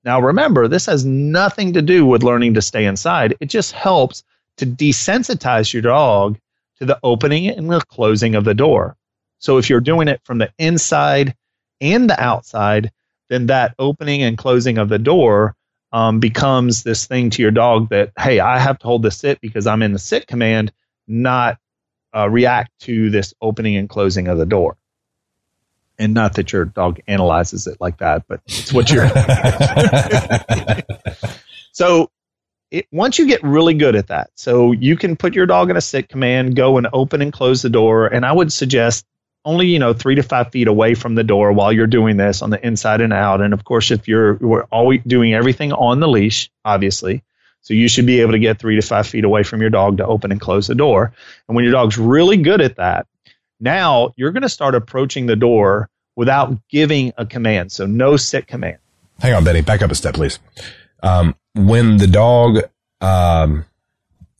Now, 0.04 0.20
remember, 0.20 0.68
this 0.68 0.86
has 0.86 1.04
nothing 1.04 1.72
to 1.74 1.82
do 1.82 2.06
with 2.06 2.22
learning 2.22 2.54
to 2.54 2.62
stay 2.62 2.84
inside. 2.84 3.34
It 3.40 3.46
just 3.46 3.72
helps 3.72 4.22
to 4.58 4.66
desensitize 4.66 5.72
your 5.72 5.82
dog 5.82 6.38
to 6.78 6.84
the 6.84 6.98
opening 7.02 7.48
and 7.48 7.70
the 7.70 7.80
closing 7.80 8.34
of 8.34 8.44
the 8.44 8.54
door. 8.54 8.96
So, 9.38 9.58
if 9.58 9.68
you're 9.68 9.80
doing 9.80 10.08
it 10.08 10.20
from 10.24 10.38
the 10.38 10.52
inside 10.58 11.34
and 11.80 12.08
the 12.08 12.20
outside, 12.20 12.90
then 13.28 13.46
that 13.46 13.74
opening 13.78 14.22
and 14.22 14.38
closing 14.38 14.78
of 14.78 14.88
the 14.88 14.98
door 14.98 15.54
um, 15.92 16.20
becomes 16.20 16.82
this 16.82 17.06
thing 17.06 17.30
to 17.30 17.42
your 17.42 17.50
dog 17.50 17.88
that, 17.90 18.12
hey, 18.18 18.40
I 18.40 18.58
have 18.58 18.78
to 18.78 18.86
hold 18.86 19.02
the 19.02 19.10
sit 19.10 19.40
because 19.40 19.66
I'm 19.66 19.82
in 19.82 19.92
the 19.92 19.98
sit 19.98 20.26
command, 20.26 20.72
not 21.06 21.58
uh, 22.14 22.28
react 22.28 22.70
to 22.80 23.10
this 23.10 23.34
opening 23.40 23.76
and 23.76 23.88
closing 23.88 24.28
of 24.28 24.38
the 24.38 24.46
door 24.46 24.76
and 25.98 26.14
not 26.14 26.34
that 26.34 26.52
your 26.52 26.64
dog 26.64 27.00
analyzes 27.06 27.66
it 27.66 27.80
like 27.80 27.98
that, 27.98 28.24
but 28.28 28.40
it's 28.46 28.72
what 28.72 28.90
you're. 28.90 29.08
so, 31.72 32.10
it, 32.70 32.86
once 32.92 33.18
you 33.18 33.26
get 33.26 33.42
really 33.42 33.74
good 33.74 33.96
at 33.96 34.08
that, 34.08 34.30
so 34.34 34.72
you 34.72 34.96
can 34.96 35.16
put 35.16 35.34
your 35.34 35.46
dog 35.46 35.70
in 35.70 35.76
a 35.76 35.80
sit 35.80 36.08
command, 36.08 36.54
go 36.54 36.78
and 36.78 36.86
open 36.92 37.22
and 37.22 37.32
close 37.32 37.62
the 37.62 37.70
door, 37.70 38.06
and 38.06 38.24
I 38.24 38.32
would 38.32 38.52
suggest 38.52 39.06
only 39.44 39.66
you 39.66 39.78
know 39.78 39.94
three 39.94 40.16
to 40.16 40.22
five 40.22 40.50
feet 40.50 40.68
away 40.68 40.94
from 40.94 41.14
the 41.14 41.24
door 41.24 41.52
while 41.52 41.72
you're 41.72 41.86
doing 41.86 42.16
this 42.16 42.42
on 42.42 42.50
the 42.50 42.64
inside 42.64 43.00
and 43.00 43.12
out. 43.12 43.40
And 43.40 43.54
of 43.54 43.64
course, 43.64 43.90
if 43.90 44.06
you're 44.06 44.34
we're 44.34 44.64
always 44.64 45.00
doing 45.06 45.34
everything 45.34 45.72
on 45.72 46.00
the 46.00 46.08
leash, 46.08 46.50
obviously. 46.64 47.22
So 47.62 47.74
you 47.74 47.88
should 47.88 48.06
be 48.06 48.20
able 48.20 48.32
to 48.32 48.38
get 48.38 48.58
three 48.58 48.76
to 48.76 48.82
five 48.82 49.06
feet 49.06 49.24
away 49.24 49.42
from 49.42 49.60
your 49.60 49.70
dog 49.70 49.98
to 49.98 50.06
open 50.06 50.32
and 50.32 50.40
close 50.40 50.68
the 50.68 50.74
door. 50.74 51.12
And 51.48 51.56
when 51.56 51.64
your 51.64 51.72
dog's 51.72 51.98
really 51.98 52.36
good 52.36 52.60
at 52.60 52.76
that, 52.76 53.06
now 53.60 54.12
you're 54.16 54.32
going 54.32 54.42
to 54.42 54.48
start 54.48 54.74
approaching 54.74 55.26
the 55.26 55.36
door 55.36 55.88
without 56.16 56.58
giving 56.68 57.12
a 57.16 57.24
command. 57.24 57.72
So 57.72 57.86
no 57.86 58.16
sit 58.16 58.46
command. 58.46 58.78
Hang 59.20 59.34
on, 59.34 59.44
Benny. 59.44 59.62
Back 59.62 59.82
up 59.82 59.90
a 59.90 59.94
step, 59.94 60.14
please. 60.14 60.38
Um, 61.02 61.34
when 61.54 61.96
the 61.96 62.06
dog 62.06 62.58
um, 63.00 63.64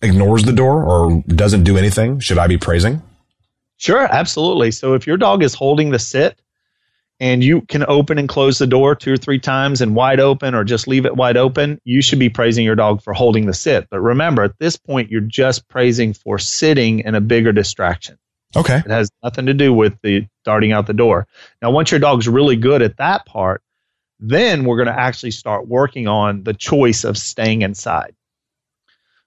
ignores 0.03 0.45
the 0.45 0.53
door 0.53 0.85
or 0.85 1.23
doesn't 1.27 1.65
do 1.65 1.77
anything, 1.77 2.21
should 2.21 2.39
I 2.39 2.47
be 2.47 2.59
praising? 2.59 3.03
Sure, 3.77 4.03
absolutely. 4.03 4.73
So 4.73 4.95
if 4.95 5.07
your 5.07 5.17
dog 5.17 5.43
is 5.43 5.55
holding 5.55 5.91
the 5.91 5.99
sit 5.99 6.41
and 7.21 7.43
you 7.43 7.63
can 7.63 7.85
open 7.87 8.19
and 8.19 8.29
close 8.29 8.59
the 8.59 8.67
door 8.67 8.95
two 8.95 9.13
or 9.13 9.17
three 9.17 9.39
times 9.39 9.81
and 9.81 9.95
wide 9.95 10.21
open 10.21 10.55
or 10.55 10.65
just 10.65 10.89
leave 10.89 11.07
it 11.07 11.17
wide 11.17 11.37
open, 11.37 11.81
you 11.85 12.03
should 12.03 12.19
be 12.19 12.29
praising 12.29 12.65
your 12.65 12.77
dog 12.77 13.03
for 13.03 13.13
holding 13.13 13.47
the 13.47 13.55
sit. 13.55 13.89
But 13.91 14.01
remember, 14.01 14.43
at 14.43 14.59
this 14.59 14.77
point, 14.77 15.11
you're 15.11 15.21
just 15.21 15.69
praising 15.69 16.13
for 16.13 16.39
sitting 16.39 17.01
in 17.01 17.15
a 17.15 17.21
bigger 17.21 17.53
distraction. 17.53 18.19
Okay. 18.57 18.79
It 18.79 18.91
has 18.91 19.11
nothing 19.23 19.47
to 19.47 19.55
do 19.55 19.73
with 19.73 19.99
the 20.03 20.27
darting 20.45 20.73
out 20.73 20.87
the 20.87 20.95
door. 20.95 21.27
Now, 21.61 21.71
once 21.71 21.91
your 21.91 22.01
dog's 22.01 22.29
really 22.29 22.57
good 22.57 22.83
at 22.83 22.97
that 22.97 23.27
part, 23.27 23.63
then 24.21 24.65
we're 24.65 24.77
going 24.77 24.95
to 24.95 24.99
actually 24.99 25.31
start 25.33 25.69
working 25.69 26.09
on 26.09 26.43
the 26.45 26.55
choice 26.55 27.05
of 27.05 27.19
staying 27.19 27.63
inside. 27.63 28.15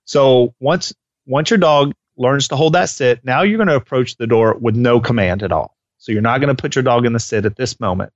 So 0.06 0.54
once 0.60 0.94
once 1.26 1.50
your 1.50 1.60
dog 1.60 1.94
learns 2.18 2.50
to 2.50 2.56
hold 2.56 2.74
that 2.74 2.90
sit, 2.90 3.24
now 3.24 3.44
you're 3.44 3.58
going 3.58 3.68
to 3.68 3.76
approach 3.76 4.18
the 4.18 4.28
door 4.28 4.58
with 4.60 4.76
no 4.76 5.00
command 5.00 5.44
at 5.44 5.52
all. 5.52 5.78
So 5.98 6.12
you're 6.12 6.22
not 6.22 6.40
going 6.40 6.54
to 6.54 6.60
put 6.60 6.76
your 6.76 6.84
dog 6.84 7.06
in 7.06 7.14
the 7.14 7.20
sit 7.20 7.46
at 7.46 7.56
this 7.56 7.80
moment. 7.80 8.12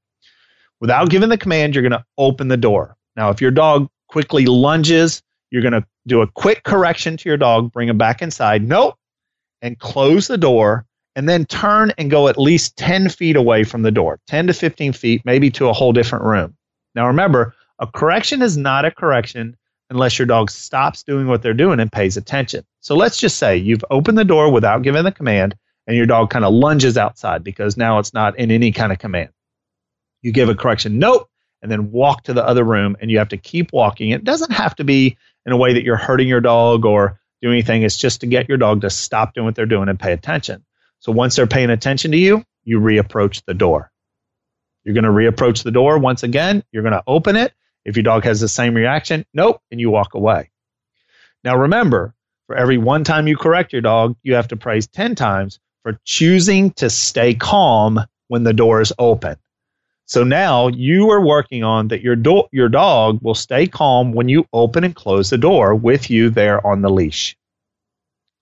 Without 0.82 1.10
giving 1.10 1.30
the 1.30 1.38
command, 1.38 1.76
you're 1.76 1.84
going 1.84 1.92
to 1.92 2.06
open 2.18 2.48
the 2.48 2.58
door. 2.58 2.98
Now, 3.16 3.30
if 3.30 3.42
your 3.42 3.52
dog 3.52 3.88
quickly 4.08 4.46
lunges, 4.46 5.22
you're 5.52 5.62
going 5.62 5.74
to 5.74 5.86
do 6.08 6.22
a 6.22 6.28
quick 6.28 6.64
correction 6.64 7.16
to 7.16 7.30
your 7.30 7.38
dog, 7.38 7.72
bring 7.72 7.88
him 7.88 7.98
back 7.98 8.22
inside. 8.22 8.68
Nope. 8.68 8.96
And 9.62 9.80
close 9.80 10.28
the 10.28 10.38
door 10.38 10.86
and 11.16 11.28
then 11.30 11.46
turn 11.46 11.94
and 11.98 12.12
go 12.12 12.28
at 12.28 12.38
least 12.38 12.78
10 12.78 13.10
feet 13.10 13.36
away 13.36 13.64
from 13.64 13.82
the 13.82 13.92
door, 13.92 14.20
10 14.28 14.48
to 14.48 14.54
15 14.54 14.94
feet, 14.94 15.22
maybe 15.26 15.50
to 15.52 15.70
a 15.70 15.74
whole 15.74 15.94
different 15.94 16.26
room. 16.26 16.56
Now, 16.94 17.08
remember, 17.08 17.56
a 17.80 17.88
correction 17.88 18.42
is 18.42 18.58
not 18.58 18.86
a 18.86 18.92
correction 18.92 19.58
unless 19.90 20.18
your 20.18 20.26
dog 20.26 20.50
stops 20.50 21.04
doing 21.04 21.28
what 21.28 21.42
they're 21.42 21.54
doing 21.54 21.80
and 21.80 21.92
pays 21.92 22.18
attention. 22.18 22.66
So 22.82 22.96
let's 22.96 23.18
just 23.18 23.38
say 23.38 23.58
you've 23.58 23.86
opened 23.90 24.18
the 24.18 24.26
door 24.26 24.52
without 24.52 24.82
giving 24.82 25.04
the 25.04 25.12
command 25.12 25.56
and 25.88 25.96
your 25.96 26.06
dog 26.06 26.30
kind 26.30 26.44
of 26.44 26.54
lunges 26.54 26.98
outside 26.98 27.44
because 27.44 27.78
now 27.78 28.00
it's 28.00 28.14
not 28.14 28.38
in 28.40 28.52
any 28.52 28.72
kind 28.72 28.92
of 28.92 29.00
command. 29.00 29.30
You 30.22 30.32
give 30.32 30.50
a 30.50 30.56
correction, 30.56 30.98
nope, 30.98 31.30
and 31.62 31.72
then 31.72 31.92
walk 31.92 32.24
to 32.24 32.34
the 32.34 32.46
other 32.46 32.64
room 32.64 32.98
and 33.00 33.12
you 33.12 33.20
have 33.20 33.30
to 33.30 33.38
keep 33.38 33.72
walking. 33.72 34.10
It 34.10 34.24
doesn't 34.24 34.52
have 34.52 34.76
to 34.78 34.84
be 34.84 35.18
in 35.46 35.52
a 35.52 35.58
way 35.58 35.74
that 35.74 35.84
you're 35.84 35.98
hurting 35.98 36.28
your 36.28 36.42
dog 36.42 36.86
or 36.86 37.20
do 37.42 37.52
anything. 37.52 37.84
It's 37.84 37.98
just 37.98 38.22
to 38.22 38.28
get 38.28 38.50
your 38.50 38.58
dog 38.58 38.82
to 38.82 38.90
stop 38.90 39.34
doing 39.34 39.46
what 39.46 39.56
they're 39.56 39.66
doing 39.66 39.90
and 39.90 40.00
pay 40.00 40.14
attention. 40.14 40.66
So 41.06 41.12
once 41.12 41.36
they're 41.36 41.46
paying 41.46 41.70
attention 41.70 42.14
to 42.14 42.18
you, 42.18 42.44
you 42.64 42.80
reapproach 42.80 43.44
the 43.46 43.54
door. 43.54 43.92
You're 44.84 44.96
going 44.96 45.04
to 45.04 45.12
reapproach 45.12 45.62
the 45.62 45.70
door 45.70 46.00
once 46.00 46.24
again. 46.24 46.64
You're 46.72 46.82
going 46.82 46.94
to 46.94 47.04
open 47.06 47.36
it. 47.36 47.54
If 47.86 47.96
your 47.96 48.02
dog 48.02 48.24
has 48.24 48.42
the 48.42 48.48
same 48.48 48.74
reaction, 48.74 49.24
nope, 49.32 49.62
and 49.70 49.80
you 49.80 49.92
walk 49.92 50.16
away. 50.16 50.50
Now 51.44 51.58
remember, 51.58 52.16
for 52.48 52.56
every 52.56 52.80
one 52.80 53.04
time 53.04 53.28
you 53.28 53.38
correct 53.38 53.72
your 53.72 53.84
dog, 53.84 54.16
you 54.24 54.34
have 54.34 54.48
to 54.48 54.56
praise 54.56 54.88
10 54.88 55.14
times 55.14 55.60
for 55.84 56.00
choosing 56.06 56.72
to 56.72 56.90
stay 56.90 57.36
calm 57.36 58.00
when 58.30 58.42
the 58.42 58.54
door 58.54 58.82
is 58.82 58.92
open. 58.98 59.36
So 60.08 60.24
now 60.24 60.70
you 60.70 61.12
are 61.12 61.24
working 61.24 61.64
on 61.64 61.90
that 61.90 62.02
your 62.02 62.16
do- 62.16 62.48
your 62.52 62.70
dog 62.70 63.20
will 63.22 63.36
stay 63.36 63.68
calm 63.68 64.12
when 64.12 64.28
you 64.28 64.48
open 64.52 64.84
and 64.84 64.96
close 64.96 65.30
the 65.30 65.38
door 65.38 65.76
with 65.76 66.10
you 66.10 66.32
there 66.32 66.66
on 66.66 66.82
the 66.82 66.90
leash. 66.90 67.38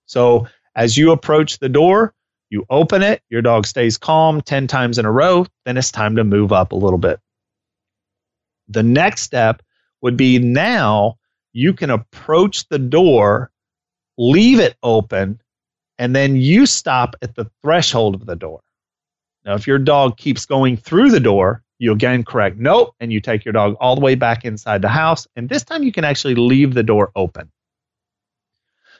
So 0.06 0.46
as 0.74 0.96
you 0.96 1.10
approach 1.10 1.58
the 1.58 1.68
door, 1.68 2.14
you 2.50 2.64
open 2.70 3.02
it, 3.02 3.22
your 3.30 3.42
dog 3.42 3.66
stays 3.66 3.98
calm 3.98 4.40
10 4.40 4.66
times 4.66 4.98
in 4.98 5.04
a 5.04 5.12
row, 5.12 5.46
then 5.64 5.76
it's 5.76 5.90
time 5.90 6.16
to 6.16 6.24
move 6.24 6.52
up 6.52 6.72
a 6.72 6.76
little 6.76 6.98
bit. 6.98 7.20
The 8.68 8.82
next 8.82 9.22
step 9.22 9.62
would 10.00 10.16
be 10.16 10.38
now 10.38 11.18
you 11.52 11.72
can 11.72 11.90
approach 11.90 12.68
the 12.68 12.78
door, 12.78 13.50
leave 14.18 14.60
it 14.60 14.76
open, 14.82 15.40
and 15.98 16.14
then 16.14 16.36
you 16.36 16.66
stop 16.66 17.14
at 17.22 17.34
the 17.34 17.50
threshold 17.62 18.14
of 18.14 18.26
the 18.26 18.36
door. 18.36 18.60
Now, 19.44 19.54
if 19.54 19.66
your 19.66 19.78
dog 19.78 20.16
keeps 20.16 20.46
going 20.46 20.76
through 20.76 21.10
the 21.10 21.20
door, 21.20 21.62
you 21.78 21.92
again 21.92 22.24
correct 22.24 22.56
nope, 22.56 22.94
and 23.00 23.12
you 23.12 23.20
take 23.20 23.44
your 23.44 23.52
dog 23.52 23.76
all 23.80 23.94
the 23.94 24.00
way 24.00 24.14
back 24.14 24.44
inside 24.44 24.82
the 24.82 24.88
house. 24.88 25.26
And 25.36 25.48
this 25.48 25.64
time 25.64 25.82
you 25.82 25.92
can 25.92 26.04
actually 26.04 26.34
leave 26.34 26.74
the 26.74 26.82
door 26.82 27.10
open. 27.14 27.50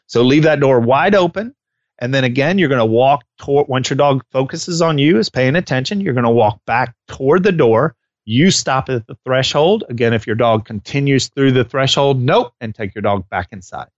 So 0.07 0.23
leave 0.23 0.43
that 0.43 0.61
door 0.61 0.81
wide 0.81 1.15
open. 1.15 1.55
And 1.99 2.13
then 2.13 2.25
again, 2.25 2.59
you're 2.59 2.69
going 2.69 2.79
to 2.81 2.85
walk 2.85 3.25
toward, 3.39 3.69
once 3.69 3.89
your 3.89 3.97
dog 3.97 4.25
focuses 4.31 4.83
on 4.83 4.99
you, 4.99 5.19
is 5.19 5.31
paying 5.31 5.57
attention, 5.57 6.01
you're 6.01 6.15
going 6.15 6.25
to 6.25 6.31
walk 6.31 6.61
back 6.67 6.95
toward 7.09 7.43
the 7.43 7.53
door. 7.53 7.95
You 8.25 8.51
stop 8.51 8.89
at 8.89 9.07
the 9.07 9.17
threshold. 9.25 9.85
Again, 9.89 10.13
if 10.13 10.27
your 10.27 10.37
dog 10.37 10.65
continues 10.65 11.29
through 11.29 11.53
the 11.53 11.65
threshold, 11.65 12.21
nope, 12.21 12.53
and 12.61 12.75
take 12.75 12.95
your 12.95 13.03
dog 13.03 13.29
back 13.29 13.49
inside. 13.53 13.89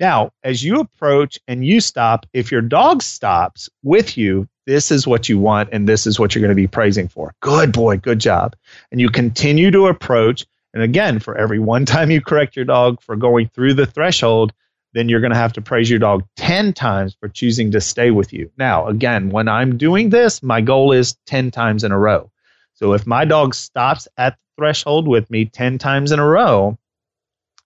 Now, 0.00 0.32
as 0.42 0.64
you 0.64 0.80
approach 0.80 1.38
and 1.46 1.64
you 1.64 1.80
stop, 1.80 2.26
if 2.32 2.50
your 2.50 2.60
dog 2.60 3.02
stops 3.02 3.70
with 3.84 4.18
you, 4.18 4.48
this 4.66 4.90
is 4.90 5.06
what 5.06 5.28
you 5.28 5.38
want 5.38 5.68
and 5.72 5.88
this 5.88 6.06
is 6.06 6.18
what 6.18 6.34
you're 6.34 6.40
going 6.40 6.50
to 6.50 6.56
be 6.56 6.66
praising 6.66 7.08
for. 7.08 7.34
Good 7.40 7.72
boy, 7.72 7.98
good 7.98 8.18
job. 8.18 8.56
And 8.90 9.00
you 9.00 9.08
continue 9.08 9.70
to 9.70 9.86
approach. 9.86 10.44
And 10.74 10.82
again, 10.82 11.20
for 11.20 11.36
every 11.36 11.60
one 11.60 11.84
time 11.86 12.10
you 12.10 12.20
correct 12.20 12.56
your 12.56 12.64
dog 12.64 13.00
for 13.00 13.14
going 13.16 13.48
through 13.48 13.74
the 13.74 13.86
threshold, 13.86 14.52
then 14.92 15.08
you're 15.08 15.20
going 15.20 15.32
to 15.32 15.36
have 15.36 15.54
to 15.54 15.62
praise 15.62 15.88
your 15.88 15.98
dog 15.98 16.24
10 16.36 16.72
times 16.72 17.16
for 17.18 17.28
choosing 17.28 17.70
to 17.72 17.80
stay 17.80 18.10
with 18.10 18.32
you. 18.32 18.50
Now, 18.58 18.86
again, 18.86 19.30
when 19.30 19.48
I'm 19.48 19.78
doing 19.78 20.10
this, 20.10 20.42
my 20.42 20.60
goal 20.60 20.92
is 20.92 21.16
10 21.26 21.50
times 21.50 21.84
in 21.84 21.92
a 21.92 21.98
row. 21.98 22.30
So 22.74 22.92
if 22.92 23.06
my 23.06 23.24
dog 23.24 23.54
stops 23.54 24.08
at 24.16 24.34
the 24.34 24.62
threshold 24.62 25.08
with 25.08 25.30
me 25.30 25.46
10 25.46 25.78
times 25.78 26.12
in 26.12 26.18
a 26.18 26.26
row, 26.26 26.78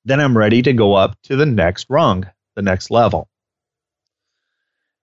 then 0.04 0.20
I'm 0.20 0.38
ready 0.38 0.62
to 0.62 0.72
go 0.72 0.94
up 0.94 1.16
to 1.24 1.36
the 1.36 1.46
next 1.46 1.86
rung, 1.88 2.26
the 2.54 2.62
next 2.62 2.90
level. 2.90 3.28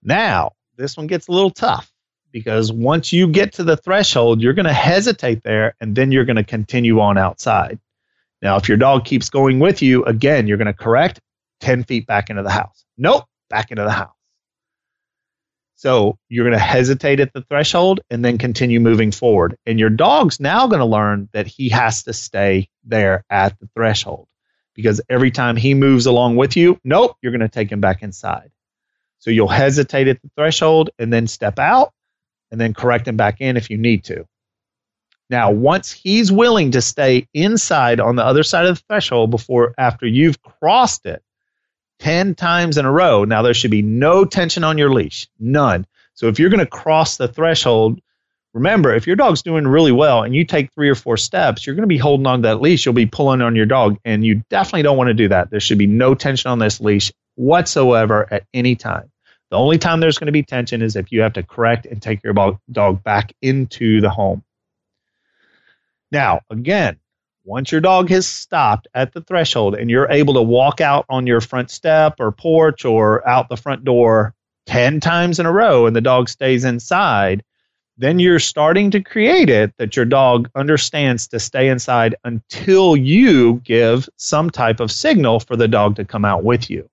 Now, 0.02 0.52
this 0.78 0.96
one 0.96 1.08
gets 1.08 1.28
a 1.28 1.32
little 1.32 1.52
tough 1.52 1.92
because 2.32 2.72
once 2.72 3.12
you 3.12 3.28
get 3.28 3.54
to 3.54 3.64
the 3.64 3.78
threshold, 3.78 4.42
you're 4.42 4.54
going 4.54 4.66
to 4.66 4.74
hesitate 4.74 5.44
there 5.44 5.76
and 5.80 5.96
then 5.96 6.12
you're 6.12 6.26
going 6.26 6.38
to 6.38 6.44
continue 6.44 7.00
on 7.00 7.18
outside. 7.18 7.80
Now, 8.42 8.58
if 8.58 8.68
your 8.68 8.78
dog 8.78 9.06
keeps 9.06 9.30
going 9.30 9.60
with 9.60 9.82
you, 9.82 10.04
again, 10.06 10.48
you're 10.48 10.58
going 10.58 10.68
to 10.68 10.74
correct 10.74 11.22
10 11.64 11.86
feet 11.86 12.06
back 12.06 12.30
into 12.30 12.44
the 12.44 12.52
house. 12.52 12.86
Nope, 12.98 13.24
back 13.50 13.72
into 13.72 13.84
the 13.84 13.92
house. 13.92 14.14
So 15.76 16.18
you're 16.30 16.46
going 16.46 16.58
to 16.58 16.64
hesitate 16.64 17.20
at 17.20 17.34
the 17.34 17.42
threshold 17.42 18.02
and 18.10 18.24
then 18.24 18.38
continue 18.38 18.80
moving 18.80 19.12
forward. 19.12 19.58
And 19.66 19.80
your 19.80 19.90
dog's 19.90 20.40
now 20.40 20.68
going 20.68 20.80
to 20.80 20.86
learn 20.86 21.30
that 21.34 21.48
he 21.48 21.70
has 21.70 22.04
to 22.04 22.14
stay 22.14 22.70
there 22.84 23.24
at 23.30 23.58
the 23.60 23.70
threshold 23.76 24.28
because 24.76 25.02
every 25.10 25.32
time 25.32 25.56
he 25.56 25.74
moves 25.74 26.06
along 26.06 26.36
with 26.36 26.58
you, 26.58 26.80
nope, 26.84 27.16
you're 27.22 27.32
going 27.32 27.40
to 27.40 27.50
take 27.50 27.72
him 27.72 27.82
back 27.82 28.04
inside. 28.04 28.52
So 29.20 29.32
you'll 29.32 29.48
hesitate 29.48 30.10
at 30.10 30.22
the 30.22 30.30
threshold 30.36 30.90
and 31.00 31.12
then 31.12 31.28
step 31.28 31.60
out 31.60 31.94
and 32.52 32.60
then 32.60 32.74
correct 32.74 33.08
him 33.08 33.16
back 33.16 33.40
in 33.40 33.56
if 33.56 33.70
you 33.70 33.78
need 33.78 34.04
to. 34.06 34.26
Now, 35.30 35.52
once 35.52 35.92
he's 35.92 36.32
willing 36.32 36.72
to 36.72 36.82
stay 36.82 37.28
inside 37.34 38.02
on 38.02 38.18
the 38.18 38.26
other 38.26 38.44
side 38.44 38.66
of 38.66 38.78
the 38.78 38.84
threshold 38.88 39.32
before 39.32 39.74
after 39.78 40.06
you've 40.06 40.42
crossed 40.42 41.06
it 41.06 41.23
10 42.04 42.36
times 42.36 42.78
in 42.78 42.84
a 42.84 42.92
row, 42.92 43.24
now 43.24 43.42
there 43.42 43.54
should 43.54 43.72
be 43.72 43.82
no 43.82 44.26
tension 44.26 44.66
on 44.66 44.78
your 44.78 44.94
leash, 44.94 45.30
none. 45.40 45.88
So 46.16 46.28
if 46.28 46.38
you're 46.38 46.50
going 46.50 46.60
to 46.60 46.66
cross 46.66 47.16
the 47.16 47.30
threshold, 47.30 48.02
remember 48.54 48.94
if 48.94 49.08
your 49.08 49.16
dog's 49.16 49.42
doing 49.42 49.66
really 49.66 49.94
well 49.94 50.24
and 50.24 50.36
you 50.36 50.44
take 50.44 50.74
three 50.74 50.90
or 50.90 50.96
four 50.96 51.16
steps, 51.16 51.66
you're 51.66 51.78
going 51.78 51.84
to 51.84 51.88
be 51.88 51.98
holding 51.98 52.28
on 52.28 52.42
to 52.42 52.50
that 52.50 52.62
leash. 52.62 52.86
You'll 52.86 52.94
be 52.94 53.06
pulling 53.06 53.42
on 53.42 53.56
your 53.56 53.66
dog, 53.66 54.00
and 54.04 54.26
you 54.26 54.44
definitely 54.50 54.84
don't 54.84 54.98
want 54.98 55.08
to 55.08 55.14
do 55.14 55.30
that. 55.30 55.50
There 55.50 55.62
should 55.62 55.78
be 55.78 55.88
no 55.88 56.14
tension 56.14 56.52
on 56.52 56.60
this 56.60 56.82
leash 56.82 57.14
whatsoever 57.36 58.28
at 58.30 58.44
any 58.54 58.76
time. 58.76 59.10
The 59.50 59.58
only 59.58 59.78
time 59.78 60.02
there's 60.02 60.18
going 60.18 60.26
to 60.26 60.34
be 60.34 60.44
tension 60.44 60.82
is 60.82 60.98
if 60.98 61.10
you 61.14 61.22
have 61.22 61.34
to 61.34 61.44
correct 61.44 61.86
and 61.86 62.02
take 62.02 62.22
your 62.22 62.34
dog 62.70 63.02
back 63.02 63.34
into 63.42 64.02
the 64.02 64.10
home. 64.10 64.44
Now, 66.12 66.42
again, 66.50 67.00
once 67.44 67.72
your 67.72 67.82
dog 67.82 68.10
has 68.10 68.26
stopped 68.26 68.88
at 68.94 69.14
the 69.14 69.22
threshold 69.22 69.76
and 69.76 69.90
you're 69.90 70.10
able 70.10 70.34
to 70.34 70.42
walk 70.42 70.82
out 70.82 71.06
on 71.10 71.28
your 71.28 71.42
front 71.42 71.70
step 71.70 72.20
or 72.20 72.32
porch 72.32 72.86
or 72.86 73.28
out 73.28 73.50
the 73.50 73.58
front 73.58 73.84
door 73.84 74.34
10 74.66 75.00
times 75.00 75.40
in 75.40 75.46
a 75.46 75.52
row 75.52 75.86
and 75.86 75.96
the 75.96 76.02
dog 76.02 76.30
stays 76.30 76.64
inside, 76.64 77.44
then 77.98 78.18
you're 78.18 78.40
starting 78.40 78.92
to 78.92 79.02
create 79.02 79.50
it 79.50 79.74
that 79.78 79.96
your 79.96 80.06
dog 80.06 80.50
understands 80.56 81.28
to 81.28 81.40
stay 81.40 81.68
inside 81.68 82.16
until 82.24 82.96
you 82.96 83.56
give 83.64 84.08
some 84.16 84.50
type 84.50 84.80
of 84.80 84.92
signal 84.92 85.40
for 85.40 85.56
the 85.56 85.68
dog 85.68 85.98
to 85.98 86.06
come 86.06 86.26
out 86.26 86.44
with 86.44 86.70
you. 86.70 86.90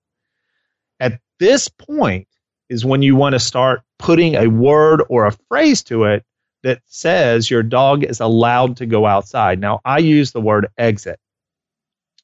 At 0.99 1.19
this 1.39 1.69
point, 1.69 2.27
is 2.71 2.85
when 2.85 3.01
you 3.01 3.17
want 3.17 3.33
to 3.33 3.39
start 3.39 3.81
putting 3.99 4.35
a 4.35 4.47
word 4.47 5.03
or 5.09 5.25
a 5.25 5.35
phrase 5.49 5.83
to 5.83 6.05
it 6.05 6.23
that 6.63 6.81
says 6.85 7.49
your 7.49 7.63
dog 7.63 8.03
is 8.03 8.19
allowed 8.19 8.77
to 8.77 8.85
go 8.85 9.05
outside. 9.05 9.59
Now, 9.59 9.81
I 9.83 9.99
use 9.99 10.31
the 10.31 10.41
word 10.41 10.67
exit. 10.77 11.19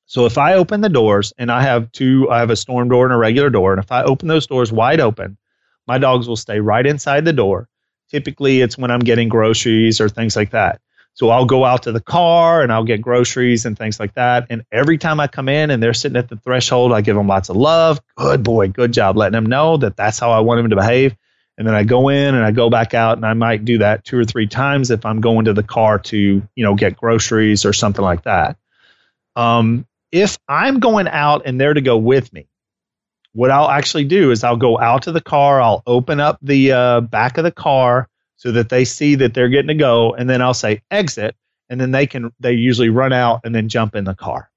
So 0.06 0.26
if 0.26 0.38
I 0.38 0.54
open 0.54 0.82
the 0.82 0.90
doors 0.90 1.34
and 1.38 1.52
I 1.52 1.64
have 1.64 1.92
two, 1.92 2.30
I 2.30 2.40
have 2.40 2.50
a 2.50 2.56
storm 2.56 2.88
door 2.90 3.06
and 3.06 3.14
a 3.14 3.18
regular 3.18 3.50
door, 3.50 3.74
and 3.74 3.84
if 3.84 3.92
I 3.92 4.04
open 4.04 4.28
those 4.28 4.48
doors 4.48 4.72
wide 4.72 5.02
open, 5.02 5.38
my 5.86 5.98
dogs 5.98 6.28
will 6.28 6.38
stay 6.38 6.60
right 6.60 6.86
inside 6.86 7.26
the 7.26 7.34
door. 7.34 7.68
Typically, 8.10 8.62
it's 8.62 8.78
when 8.78 8.90
I'm 8.90 9.02
getting 9.02 9.28
groceries 9.28 10.00
or 10.00 10.08
things 10.08 10.36
like 10.36 10.52
that. 10.52 10.80
So 11.14 11.30
I'll 11.30 11.46
go 11.46 11.66
out 11.66 11.84
to 11.84 11.92
the 11.92 12.00
car 12.00 12.62
and 12.62 12.72
I'll 12.72 12.84
get 12.84 13.02
groceries 13.02 13.66
and 13.66 13.78
things 13.78 14.00
like 14.00 14.14
that. 14.14 14.46
And 14.52 14.64
every 14.72 15.00
time 15.00 15.20
I 15.20 15.28
come 15.28 15.50
in 15.50 15.72
and 15.72 15.82
they're 15.82 15.96
sitting 15.96 16.16
at 16.16 16.30
the 16.30 16.38
threshold, 16.38 16.94
I 16.94 17.02
give 17.02 17.16
them 17.16 17.28
lots 17.28 17.50
of 17.50 17.56
love. 17.56 18.00
Good 18.16 18.44
boy, 18.44 18.68
good 18.68 18.94
job, 18.94 19.18
letting 19.18 19.34
them 19.34 19.48
know 19.48 19.78
that 19.78 19.98
that's 19.98 20.20
how 20.20 20.32
I 20.32 20.42
want 20.42 20.60
them 20.60 20.70
to 20.70 20.76
behave. 20.76 21.16
And 21.58 21.68
then 21.68 21.74
I 21.74 21.84
go 21.84 22.10
in 22.10 22.36
and 22.36 22.44
I 22.44 22.52
go 22.52 22.70
back 22.70 22.94
out 22.94 23.18
and 23.18 23.26
I 23.26 23.34
might 23.34 23.66
do 23.66 23.80
that 23.80 24.06
two 24.06 24.18
or 24.18 24.26
three 24.26 24.48
times 24.48 24.92
if 24.92 25.06
I'm 25.06 25.22
going 25.22 25.46
to 25.46 25.54
the 25.54 25.64
car 25.64 26.00
to, 26.00 26.18
you 26.18 26.64
know, 26.64 26.76
get 26.76 26.98
groceries 26.98 27.66
or 27.66 27.74
something 27.74 28.04
like 28.04 28.24
that. 28.24 28.58
Um, 29.36 29.86
if 30.12 30.38
I'm 30.48 30.80
going 30.80 31.08
out 31.08 31.44
and 31.46 31.60
they're 31.60 31.74
to 31.74 31.82
go 31.82 31.98
with 31.98 32.32
me, 32.32 32.48
what 33.34 33.52
I'll 33.52 33.70
actually 33.70 34.06
do 34.06 34.32
is 34.32 34.44
I'll 34.44 34.58
go 34.58 34.80
out 34.80 35.04
to 35.04 35.12
the 35.12 35.22
car, 35.22 35.62
I'll 35.62 35.84
open 35.86 36.20
up 36.20 36.40
the 36.42 36.72
uh, 36.72 37.02
back 37.02 37.38
of 37.38 37.44
the 37.44 37.52
car 37.52 38.08
so 38.36 38.52
that 38.52 38.70
they 38.70 38.86
see 38.86 39.16
that 39.16 39.34
they're 39.34 39.50
getting 39.50 39.68
to 39.68 39.74
go, 39.74 40.14
and 40.14 40.30
then 40.30 40.42
I'll 40.42 40.54
say 40.54 40.82
exit, 40.90 41.36
and 41.70 41.82
then 41.82 41.92
they 41.92 42.08
can 42.08 42.32
they 42.40 42.54
usually 42.54 42.90
run 42.90 43.14
out 43.14 43.42
and 43.44 43.54
then 43.54 43.68
jump 43.68 43.96
in 43.96 44.06
the 44.06 44.16
car. 44.16 44.50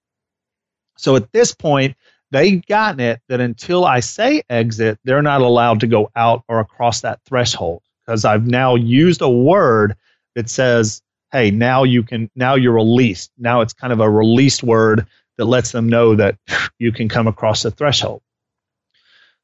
So 0.97 1.17
at 1.17 1.33
this 1.33 1.55
point, 1.55 1.97
they've 2.31 2.64
gotten 2.66 3.01
it 3.01 3.21
that 3.29 3.40
until 3.40 3.85
I 3.85 4.01
say 4.01 4.43
exit, 4.49 4.99
they're 5.05 5.23
not 5.23 5.40
allowed 5.40 5.81
to 5.81 5.87
go 5.87 6.11
out 6.14 6.45
or 6.49 6.61
across 6.61 7.03
that 7.03 7.21
threshold 7.25 7.83
because 8.05 8.25
I've 8.25 8.47
now 8.47 8.75
used 8.75 9.23
a 9.23 9.29
word 9.31 9.97
that 10.35 10.49
says, 10.49 11.03
hey, 11.33 11.51
now 11.51 11.85
you 11.85 12.03
can, 12.03 12.31
now 12.35 12.55
you're 12.55 12.75
released. 12.75 13.31
Now 13.38 13.61
it's 13.61 13.73
kind 13.73 13.93
of 13.93 14.01
a 14.01 14.11
released 14.11 14.62
word 14.62 15.07
that 15.38 15.45
lets 15.45 15.73
them 15.73 15.88
know 15.88 16.14
that 16.16 16.37
you 16.79 16.93
can 16.93 17.09
come 17.09 17.27
across 17.27 17.62
the 17.62 17.71
threshold. 17.71 18.23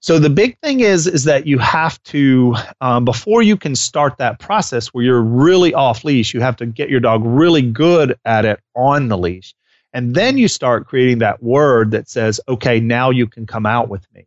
So 0.01 0.18
the 0.18 0.31
big 0.31 0.59
thing 0.61 0.81
is 0.81 1.07
is 1.07 1.25
that 1.25 1.46
you 1.46 1.59
have 1.59 2.01
to 2.05 2.55
um, 2.81 3.05
before 3.05 3.42
you 3.42 3.57
can 3.57 3.75
start 3.75 4.18
that 4.18 4.38
process 4.38 4.88
where 4.88 5.03
you're 5.03 5.22
really 5.22 5.75
off 5.75 6.05
leash, 6.05 6.35
you 6.35 6.40
have 6.40 6.57
to 6.59 6.66
get 6.66 6.90
your 6.90 7.01
dog 7.01 7.22
really 7.25 7.62
good 7.62 8.16
at 8.25 8.44
it 8.44 8.61
on 8.75 9.09
the 9.09 9.18
leash. 9.18 9.55
And 9.96 10.14
then 10.14 10.37
you 10.37 10.46
start 10.46 10.87
creating 10.87 11.20
that 11.20 11.42
word 11.42 11.92
that 11.92 12.06
says, 12.06 12.38
okay, 12.46 12.80
now 12.80 13.09
you 13.09 13.26
can 13.26 13.46
come 13.46 13.64
out 13.64 13.88
with 13.88 14.06
me. 14.12 14.26